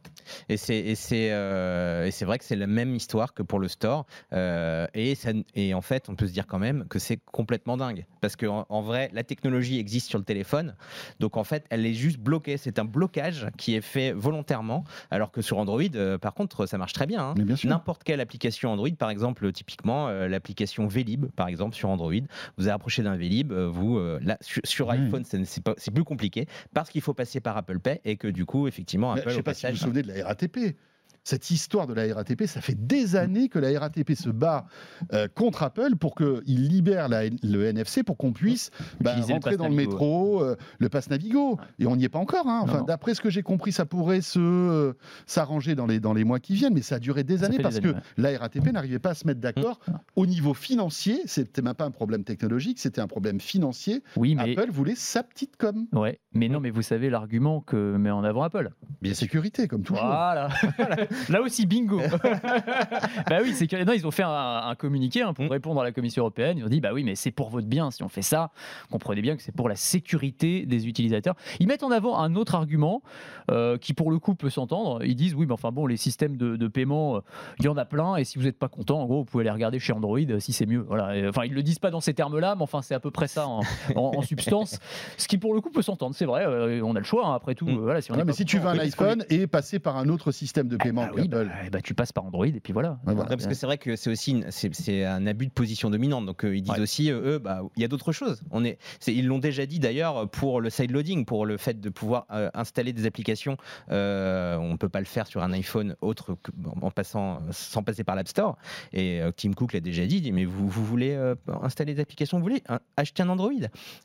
[0.48, 0.94] Et c'est et
[1.32, 4.06] euh, et vrai que c'est la même histoire que pour le store.
[4.32, 7.76] Euh, et ça, et en fait, on peut se dire quand même que c'est complètement
[7.76, 10.74] dingue parce que en, en vrai, la technologie existe sur le téléphone,
[11.20, 12.56] donc en fait, elle est juste bloquée.
[12.56, 16.78] C'est un blocage qui est fait volontairement, alors que sur Android, euh, par contre, ça
[16.78, 17.30] marche très bien.
[17.30, 17.34] hein.
[17.64, 22.12] N'importe quelle application Android, par exemple, typiquement euh, l'application Vélib, par exemple sur Android,
[22.56, 24.96] vous avez approché d'un Vélib, vous là, sur, sur Oui.
[24.96, 28.66] iPhone, c'est plus compliqué parce qu'il faut passer par Apple Pay et que du coup,
[28.68, 30.76] effectivement, Mais Apple je sais pas si vous vous souvenez de la RATP.
[31.22, 34.64] Cette histoire de la RATP, ça fait des années que la RATP se bat
[35.12, 39.56] euh, contre Apple pour qu'il libère la- le NFC pour qu'on puisse bah, le rentrer
[39.58, 41.58] dans le métro, euh, le pass Navigo.
[41.78, 42.46] Et on n'y est pas encore.
[42.48, 42.60] hein.
[42.62, 44.92] Enfin, d'après ce que j'ai compris, ça pourrait se euh,
[45.26, 47.58] s'arranger dans les, dans les mois qui viennent, mais ça a duré des Ça années
[47.58, 49.92] des parce années, que la RATP n'arrivait pas à se mettre d'accord Mmh.
[50.16, 51.20] au niveau financier.
[51.26, 54.02] C'était même pas un problème technologique, c'était un problème financier.
[54.16, 55.86] Oui, mais Apple voulait sa petite com.
[55.92, 58.70] ouais, mais non, mais vous savez l'argument que met en avant Apple.
[59.02, 60.04] Bien sécurité, comme toujours.
[60.04, 60.48] Voilà.
[61.28, 62.00] Là aussi, bingo.
[63.28, 65.48] bah oui, c'est que non, ils ont fait un, un communiqué hein, pour Mm.
[65.48, 66.58] répondre à la Commission européenne.
[66.58, 67.90] Ils ont dit bah oui, mais c'est pour votre bien.
[67.90, 68.50] Si on fait ça,
[68.90, 71.34] comprenez bien que c'est pour la sécurité des utilisateurs.
[71.60, 73.02] Ils mettent en avant un autre argument
[73.50, 75.02] euh, qui, pour le coup, peut s'entendre.
[75.04, 77.20] Ils disent oui, mais enfin bon, les systèmes de, de paiement, euh,
[77.58, 78.16] il y en a plein.
[78.16, 80.40] Et si vous n'êtes pas content, en gros, vous pouvez les regarder chez Android euh,
[80.40, 80.80] si c'est mieux.
[80.86, 81.16] Voilà.
[81.16, 83.28] Et, enfin, ils le disent pas dans ces termes-là, mais enfin, c'est à peu près
[83.28, 83.60] ça en,
[83.96, 84.78] en- en substance.
[85.16, 86.14] Ce qui, pour le coup, peut s'entendre.
[86.14, 86.44] C'est vrai.
[86.46, 87.26] euh, on a le choix.
[87.26, 87.66] hein, après tout.
[87.66, 87.78] Mm.
[87.78, 88.00] Euh, Voilà.
[88.00, 89.24] Si on Ouais, est mais si tu veux content, un oui, parce qu'on est- iPhone
[89.30, 92.12] et passer par un autre système de paiement ah oui, bah, eh bah, tu passes
[92.12, 92.98] par Android et puis voilà.
[93.06, 93.28] Ouais, voilà.
[93.30, 96.26] Parce que c'est vrai que c'est aussi c'est un abus de position dominante.
[96.26, 96.80] Donc euh, ils disent Ouais.
[96.80, 98.42] aussi, euh, eux, bah, il y a d'autres choses.
[98.50, 101.88] On est, ils l'ont déjà dit d'ailleurs pour le side loading, pour le fait de
[101.88, 103.56] pouvoir euh, installer des applications.
[103.90, 108.04] euh, on peut pas le faire sur un iPhone autre que, en passant sans passer
[108.04, 108.56] par l'App Store.
[108.92, 112.38] Et euh, Tim Cook l'a déjà dit, mais vous, vous voulez euh, installer des applications,
[112.38, 113.50] vous voulez hein, acheter un Android?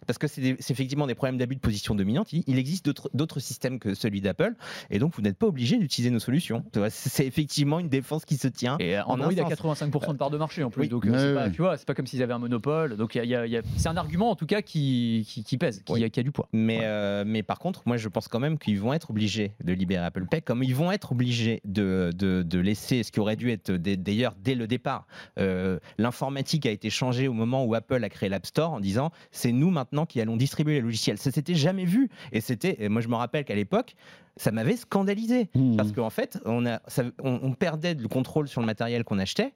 [0.07, 2.31] Parce que c'est effectivement des problèmes d'abus de position dominante.
[2.33, 4.53] Il, il existe d'autres- d'autres systèmes que celui d'Apple,
[4.89, 6.63] et donc vous n'êtes pas obligé d'utiliser nos solutions.
[6.89, 8.77] C'est effectivement une défense qui se tient.
[8.79, 9.81] Et En Android un a sens.
[9.81, 10.87] 85% de part de marché en plus, Oui.
[10.89, 12.97] donc euh, c'est pas, tu vois, c'est pas comme s'ils avaient un monopole.
[12.97, 15.43] Donc il a- il a- il a- c'est un argument en tout cas qui, qui,
[15.43, 16.03] qui pèse, qui, Oui.
[16.03, 16.47] a, qui a du poids.
[16.53, 19.73] Mais, euh, mais par contre, moi je pense quand même qu'ils vont être obligés de
[19.73, 23.35] libérer Apple Pay, comme ils vont être obligés de, de, de laisser ce qui aurait
[23.35, 25.07] dû être d'ailleurs dès le départ.
[25.39, 29.11] Euh, L'informatique a été changée au moment où Apple a créé l'App Store en disant
[29.31, 31.17] c'est nous maintenant qui allons distribuer les logiciels.
[31.17, 32.09] Ça s'était jamais vu.
[32.31, 33.95] Et c'était, et moi je me rappelle qu'à l'époque,
[34.37, 35.49] ça m'avait scandalisé.
[35.55, 35.77] Mmh.
[35.77, 39.19] Parce qu'en fait, on, a, ça- on, on perdait le contrôle sur le matériel qu'on
[39.19, 39.53] achetait.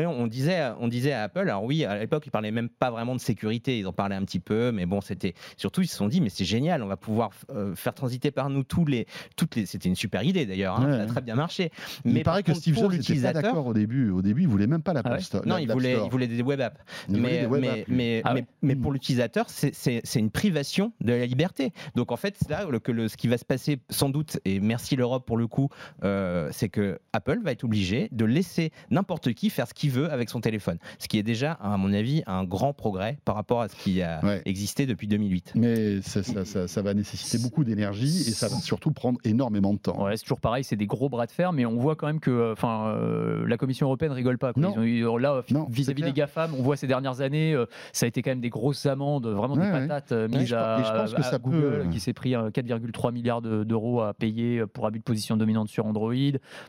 [0.00, 2.90] Et on disait, on disait à Apple, alors oui, à l'époque, ils parlaient même pas
[2.90, 5.96] vraiment de sécurité, ils en parlaient un petit peu, mais bon, c'était surtout, ils se
[5.96, 9.06] sont dit, mais c'est génial, on va pouvoir euh, faire transiter par nous tous les,
[9.36, 11.70] toutes les, c'était une super idée d'ailleurs, hein, Ouais, ça a très bien marché.
[12.04, 14.10] il Mais paraît par que contre, Steve Jobs n'était pas d'accord au début.
[14.10, 15.42] Au début, il voulait même pas la Ah ouais Store.
[15.46, 16.06] non, la- il voulait, Store.
[16.06, 16.80] il voulait des web apps.
[17.08, 17.96] Il Mais, des web mais, apps, lui.
[17.96, 18.46] mais, Ah mais, ouais.
[18.62, 19.70] mais pour l'utilisateur, c'est-
[20.16, 21.72] une privation de la liberté.
[21.94, 24.60] Donc en fait, là le- que le, ce qui va se passer sans doute, et
[24.60, 25.68] merci l'Europe pour le coup,
[26.04, 30.10] euh, c'est que Apple va être obligé de laisser n'importe qui faire ce qu'il veut
[30.10, 30.78] avec son téléphone.
[30.98, 34.02] Ce qui est déjà, à mon avis, un grand progrès par rapport à ce qui
[34.02, 34.42] a Ouais.
[34.44, 35.52] existé depuis 2008.
[35.54, 39.72] Mais ça, ça- ça- ça va nécessiter beaucoup d'énergie et ça va surtout prendre énormément
[39.74, 40.02] de temps.
[40.04, 42.20] Ouais, c'est toujours pareil, c'est des gros bras de fer, mais on voit quand même
[42.20, 44.52] que euh, enfin, euh, la Commission européenne rigole pas.
[44.52, 44.62] quoi.
[44.62, 44.74] Non.
[44.82, 48.06] Ils ont eu- là, Non, vis-à-vis des GAFAM, on voit ces dernières années, euh, ça
[48.06, 49.86] a été quand même des grosses amendes, vraiment Ouais, des ouais.
[49.88, 52.12] patates euh, Ouais, mises à, je pense que à ça peut, Google, euh, qui s'est
[52.12, 56.12] pris euh, 4,3 milliards de- d'euros à payer pour abus de position dominante sur Android.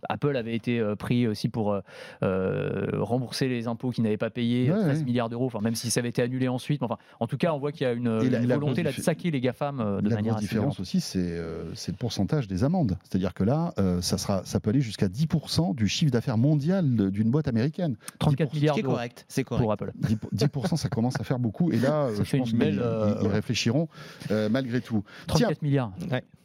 [0.10, 1.80] Apple avait été euh, pris aussi pour
[2.24, 5.04] euh, rembourser les impôts qu'ils n'avaient pas payés, Ouais, 13 ouais.
[5.06, 6.82] milliards d'euros, enfin, même si ça avait été annulé ensuite.
[6.82, 9.02] mais Enfin, en tout cas, on voit qu'il y a une, la volonté là, de
[9.02, 12.48] saquer les GAFAM euh, de la manière grosse différence aussi, c'est euh, c'est le pourcentage
[12.48, 12.98] des amendes.
[13.04, 17.12] C'est-à-dire que là, euh, ça, sera, ça peut aller jusqu'à 10% du chiffre d'affaires mondial
[17.12, 17.96] d'une boîte américaine.
[18.20, 19.62] 34 10%, milliards C'est d'euros correct, c'est correct.
[19.64, 19.92] pour Apple.
[20.02, 21.72] 10%, 10%, ça commence à faire beaucoup.
[21.72, 23.88] Et là, euh, Ça je pense qu'ils euh, réfléchiront
[24.32, 25.04] euh, malgré tout.
[25.28, 25.94] Tiens, 34 milliards.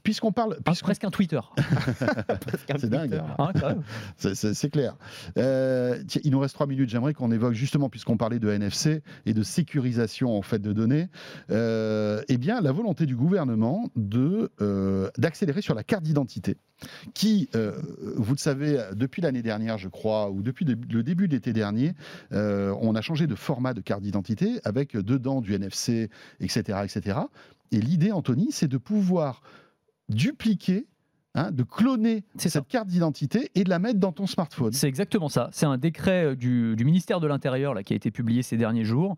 [0.06, 1.40] Puisqu'on parle, Ah, puisqu'on- presque un Twitter.
[2.78, 3.20] c'est dingue.
[3.38, 3.82] Hein, même.
[4.16, 4.96] C'est- clair.
[5.36, 6.88] Euh, tiens, il nous reste trois minutes.
[6.88, 11.08] J'aimerais qu'on évoque justement, puisqu'on parlait de NFC et de sécurisation en fait de données,
[11.50, 16.56] euh, eh bien la volonté du gouvernement de euh, d'accélérer sur la carte d'identité,
[17.14, 17.72] qui, euh,
[18.16, 21.52] vous le savez, depuis l'année dernière, je crois, ou depuis de- le début de l'été
[21.52, 21.94] dernier,
[22.32, 27.18] euh, on a changé de format de carte d'identité avec dedans du NFC, etc., etc.
[27.72, 29.42] Et l'idée, Anthony, c'est de pouvoir
[30.08, 30.86] dupliquer.
[31.36, 32.48] Hein, de cloner ça.
[32.48, 34.72] cette carte d'identité et de la mettre dans ton smartphone.
[34.72, 35.48] C'est exactement ça.
[35.52, 38.84] C'est un décret euh, du, du ministère de l'Intérieur qui a été publié ces derniers
[38.84, 39.16] jours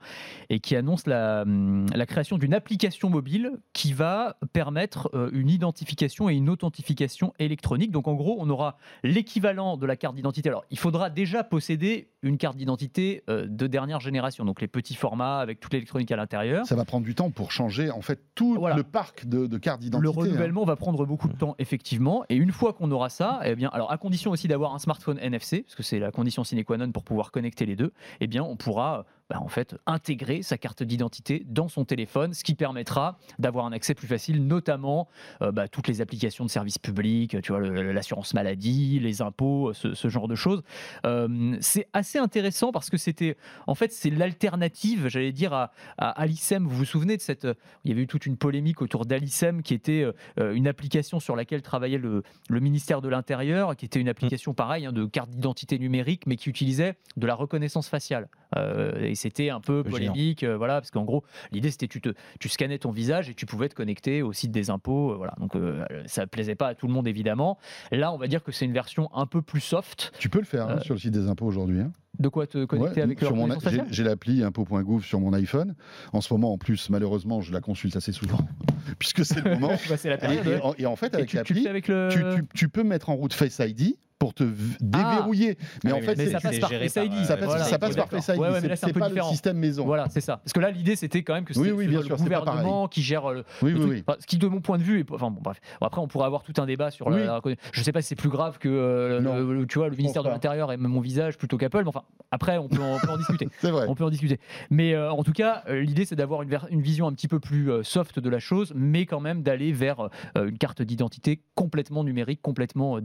[0.50, 5.48] et qui annonce la, hum, la création d'une application mobile qui va permettre euh, une
[5.50, 7.90] identification et une authentification électronique.
[7.90, 10.48] Donc en gros, on aura l'équivalent de la carte d'identité.
[10.48, 14.94] Alors il faudra déjà posséder une carte d'identité euh, de dernière génération, donc les petits
[14.96, 16.66] formats avec toute l'électronique à l'intérieur.
[16.66, 18.76] Ça va prendre du temps pour changer en fait tout Voilà.
[18.76, 20.02] le parc de, de cartes d'identité.
[20.02, 20.22] Le hein.
[20.24, 22.07] renouvellement va prendre beaucoup de temps, effectivement.
[22.28, 25.18] Et une fois qu'on aura ça, eh bien, alors à condition aussi d'avoir un smartphone
[25.18, 28.26] NFC, parce que c'est la condition sine qua non pour pouvoir connecter les deux, eh
[28.26, 32.54] bien, on pourra bah, en fait intégrer sa carte d'identité dans son téléphone, ce qui
[32.54, 35.08] permettra d'avoir un accès plus facile, notamment
[35.42, 39.94] euh, bah, toutes les applications de services publics, tu vois, l'assurance maladie, les impôts, ce,
[39.94, 40.62] ce genre de choses.
[41.04, 46.10] Euh, c'est assez intéressant parce que c'était, en fait, c'est l'alternative, j'allais dire, à, à
[46.20, 46.66] Alicem.
[46.66, 47.46] Vous vous souvenez de cette,
[47.84, 50.06] il y avait eu toute une polémique autour d'Alicem, qui était
[50.38, 54.54] euh, une application sur laquelle travaillait le, le ministère de l'Intérieur, qui était une application
[54.54, 58.28] pareille hein, de carte d'identité numérique, mais qui utilisait de la reconnaissance faciale.
[58.56, 62.10] Euh, et c'était un peu polémique, euh, voilà, parce qu'en gros, l'idée c'était tu te,
[62.40, 65.34] tu scannais ton visage et tu pouvais te connecter au site des impôts, euh, voilà.
[65.38, 67.58] Donc euh, ça plaisait pas à tout le monde évidemment.
[67.92, 70.12] Là, on va dire que c'est une version un peu plus soft.
[70.18, 71.80] Tu peux le faire hein, Euh, sur le site des impôts aujourd'hui.
[71.80, 71.92] hein.
[72.18, 73.48] De quoi te connecter Ouais, avec le sur mon-
[73.90, 75.74] j'ai- l'appli impôt.gouv sur mon iPhone.
[76.12, 78.38] En ce moment, en plus, malheureusement, je la consulte assez souvent,
[78.98, 79.68] puisque c'est le moment.
[79.88, 80.46] Bah, C'est la Et, période.
[80.46, 80.60] et ouais.
[80.62, 82.08] en, et en fait, avec tu, tu le l'appli, fais avec le.
[82.10, 85.56] tu, tu- tu peux mettre en route Face ID pour te v- déverrouiller.
[85.84, 87.08] mais Ah en oui, fait, mais c'est- ça passe c'est par Face ID.
[87.10, 88.08] par, euh, ça passe, Voilà, ça passe par.
[88.08, 88.36] Face ID.
[88.40, 89.28] Ouais, ouais, mais c'est là, c'est un c'est peu pas différent.
[89.28, 89.84] le système maison.
[89.84, 90.38] Voilà, c'est ça.
[90.38, 92.88] Parce que là, l'idée, c'était quand même que Oui, c'était oui, le sûr, c'est gouvernement
[92.88, 93.92] qui gère le, Oui, le oui, truc.
[93.92, 94.04] oui.
[94.08, 95.12] Enfin, ce qui, de mon point de vue, est...
[95.12, 95.60] enfin bon, bref.
[95.80, 97.20] Bon, après, on pourrait avoir tout un débat sur Oui.
[97.24, 97.40] la,
[97.70, 100.24] Je sais pas si c'est plus grave que euh, le, le- tu vois, le ministère
[100.24, 101.82] de l'Intérieur et même mon visage plutôt qu'Apple.
[101.82, 103.48] Mais enfin, après, on peut en, on peut en discuter.
[103.62, 103.86] Vrai.
[103.88, 104.38] On peut en discuter.
[104.70, 107.70] Mais euh, en tout cas, euh, l'idée, c'est d'avoir une, vision un petit peu plus
[107.70, 112.42] euh, soft de la chose, mais quand même d'aller vers une carte d'identité complètement numérique,
[112.42, 113.00] complètement euh,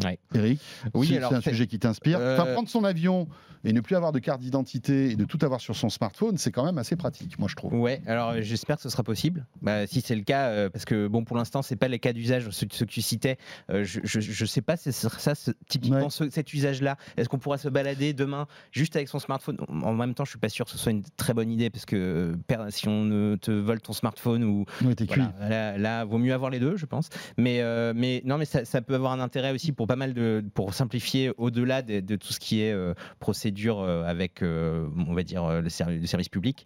[0.00, 0.18] dématérialisée.
[0.34, 0.60] Eric,
[0.94, 2.18] Oui, c'est c'est un c'est- sujet qui t'inspire.
[2.20, 3.28] Euh, Enfin, prendre son avion
[3.62, 6.50] et ne plus avoir de carte d'identité et de tout avoir sur son smartphone, c'est
[6.50, 7.74] quand même assez pratique, moi je trouve.
[7.74, 9.44] Ouais, alors j'espère que ce sera possible.
[9.60, 12.14] Bah, si c'est le cas, euh, parce que bon, pour l'instant, c'est pas les cas
[12.14, 13.36] d'usage, ceux, ceux que tu citais.
[13.70, 16.10] Euh, je, je, je sais pas si ce sera ça, ce- typiquement Ouais.
[16.10, 16.96] ce- cet usage-là.
[17.18, 19.58] Est-ce qu'on pourra se balader demain juste avec son smartphone?
[19.68, 21.84] En même temps, je suis pas sûr que ce soit une très bonne idée, parce
[21.84, 25.20] que euh, si on ne te vole ton smartphone ou Oui, t'es cuit.
[25.38, 27.10] voilà, là, là, vaut mieux avoir les deux, je pense.
[27.36, 30.14] Mais, euh, mais non, mais ça, ça peut avoir un intérêt aussi pour pas mal
[30.14, 34.86] de, pour simplifier au-delà de, de tout ce qui est euh, procédure euh, avec, euh,
[35.08, 36.64] on va dire, le, ser- le service public.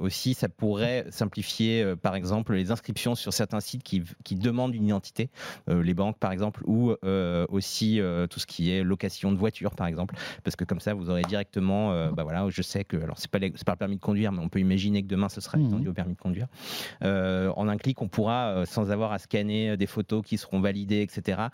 [0.00, 4.84] Aussi, ça pourrait simplifier, par exemple, les inscriptions sur certains sites qui, qui demandent une
[4.86, 5.28] identité,
[5.66, 6.94] les banques, par exemple, ou
[7.48, 11.10] aussi tout ce qui est location de voiture, par exemple, parce que comme ça, vous
[11.10, 14.00] aurez directement, bah voilà, je sais que, alors c'est pas, c'est pas le permis de
[14.00, 15.66] conduire, mais on peut imaginer que demain ce sera Mhm.
[15.66, 16.46] étendu au permis de conduire.
[17.02, 21.48] En un clic, on pourra, sans avoir à scanner des photos qui seront validées, etc.,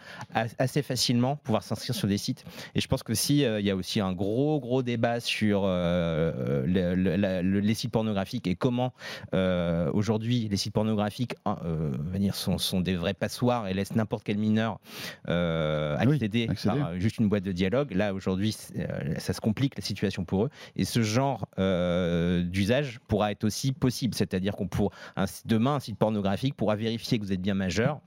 [0.72, 2.44] assez facilement pouvoir s'inscrire sur des sites.
[2.74, 5.62] Et je pense que si euh, il y a aussi un gros gros débat sur
[5.64, 8.94] euh, le- le- la- le- les sites pornographiques et comment
[9.34, 11.58] euh, aujourd'hui les sites pornographiques hein,
[12.14, 14.78] dire, sont, sont des vrais passoires et laissent n'importe quel mineur
[15.28, 16.78] euh, Oui, accéder, accéder.
[16.78, 17.92] par juste une boîte de dialogue.
[17.92, 18.56] Là aujourd'hui,
[19.18, 20.50] ça se complique la situation pour eux.
[20.76, 25.80] Et ce genre euh, d'usage pourra être aussi possible, c'est-à-dire qu'on pourra un- demain un
[25.80, 28.00] site pornographique pourra vérifier que vous êtes bien majeur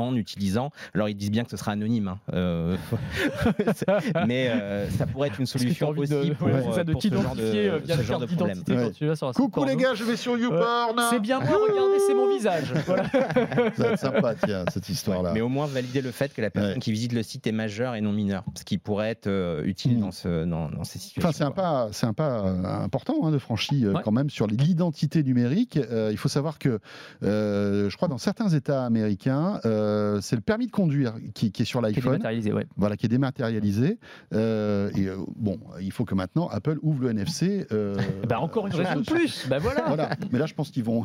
[0.00, 0.70] en utilisant.
[0.94, 2.76] Alors ils disent bien que ce sera anonyme, hein, euh,
[4.26, 7.08] mais euh, ça pourrait être une solution aussi de, pour, ouais, ça, de pour ce
[7.08, 8.62] genre t'identifier euh, de, via ce genre de problème.
[8.68, 8.90] Ouais.
[8.92, 11.00] tu vas sur Coucou les gars, je vais sur YouPorn.
[11.10, 12.72] C'est bien moi, regardez, c'est mon visage.
[12.86, 13.04] Voilà.
[13.10, 15.32] Ça va être sympa, tiens, cette histoire-là.
[15.34, 16.78] Mais au moins valider le fait que la personne Ouais.
[16.80, 19.96] qui visite le site est majeure et non mineure, ce qui pourrait être euh, utile
[19.98, 20.00] Mm.
[20.00, 21.28] dans, ce, dans, dans ces situations.
[21.28, 24.00] Enfin, c'est un pas, c'est un pas euh, important hein, de franchi euh, Ouais.
[24.04, 25.76] quand même sur l'identité numérique.
[25.78, 26.78] Euh, il faut savoir que,
[27.22, 31.50] euh, je crois, dans certains États américains, euh, euh, c'est le permis de conduire qui,
[31.52, 32.12] qui est sur Qui est l'iPhone.
[32.12, 32.66] dématérialisé, ouais.
[32.76, 33.98] Voilà, qui est dématérialisé.
[34.34, 37.66] Euh, et euh, bon, il faut que maintenant Apple ouvre le NFC.
[38.28, 39.46] Bah, encore une raison de plus.
[39.48, 39.84] Bah voilà.
[39.86, 40.10] Voilà.
[40.32, 41.04] Mais là, je pense qu'ils vont.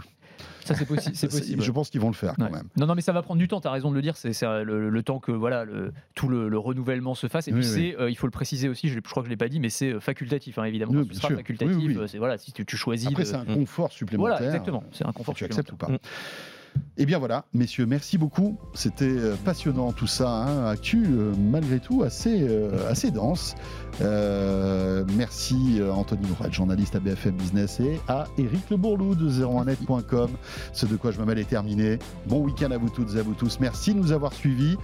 [0.65, 1.61] Ça c'est possi- c'est possible.
[1.61, 2.67] Je pense qu'ils vont le faire quand même.
[2.77, 3.61] Non, non, mais ça va prendre du temps.
[3.61, 4.17] Tu as raison de le dire.
[4.17, 4.31] C'est
[4.63, 7.47] le, le temps que voilà le, tout le, le renouvellement se fasse.
[7.47, 7.95] Et Oui, puis oui.
[7.99, 8.89] euh, il faut le préciser aussi.
[8.89, 10.93] Je, crois que je l'ai pas dit, mais c'est facultatif, hein, évidemment.
[10.93, 11.37] Oui, Ce bien sera sûr.
[11.37, 11.97] facultatif.
[12.07, 13.07] C'est voilà, si tu, tu choisis.
[13.09, 14.37] Après, de- c'est un confort supplémentaire.
[14.37, 14.83] Voilà, exactement.
[14.91, 15.35] C'est un confort.
[15.35, 16.09] Tu acceptes ou pas supplémentaire.
[16.95, 18.57] Eh bien voilà, messieurs, merci beaucoup.
[18.75, 20.29] C'était euh, passionnant tout ça.
[20.29, 20.67] Hein.
[20.67, 23.55] Actu, euh, malgré tout, assez, euh, dense.
[25.17, 30.29] Merci Anthony Nourel, journaliste à BFM Business, et à Eric Le Bourlou de 01net.com.
[30.71, 31.97] Ce de quoi je me mêle est terminé.
[32.27, 33.59] Bon week-end à vous toutes et à vous tous.
[33.59, 34.77] Merci de nous avoir suivis.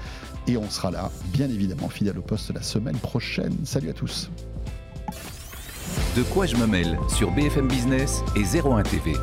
[0.47, 3.53] Et on sera là, bien évidemment, fidèle au poste la semaine prochaine.
[3.65, 4.31] Salut à tous.
[6.15, 9.13] De quoi je me mêle sur BFM Business et 01 TV.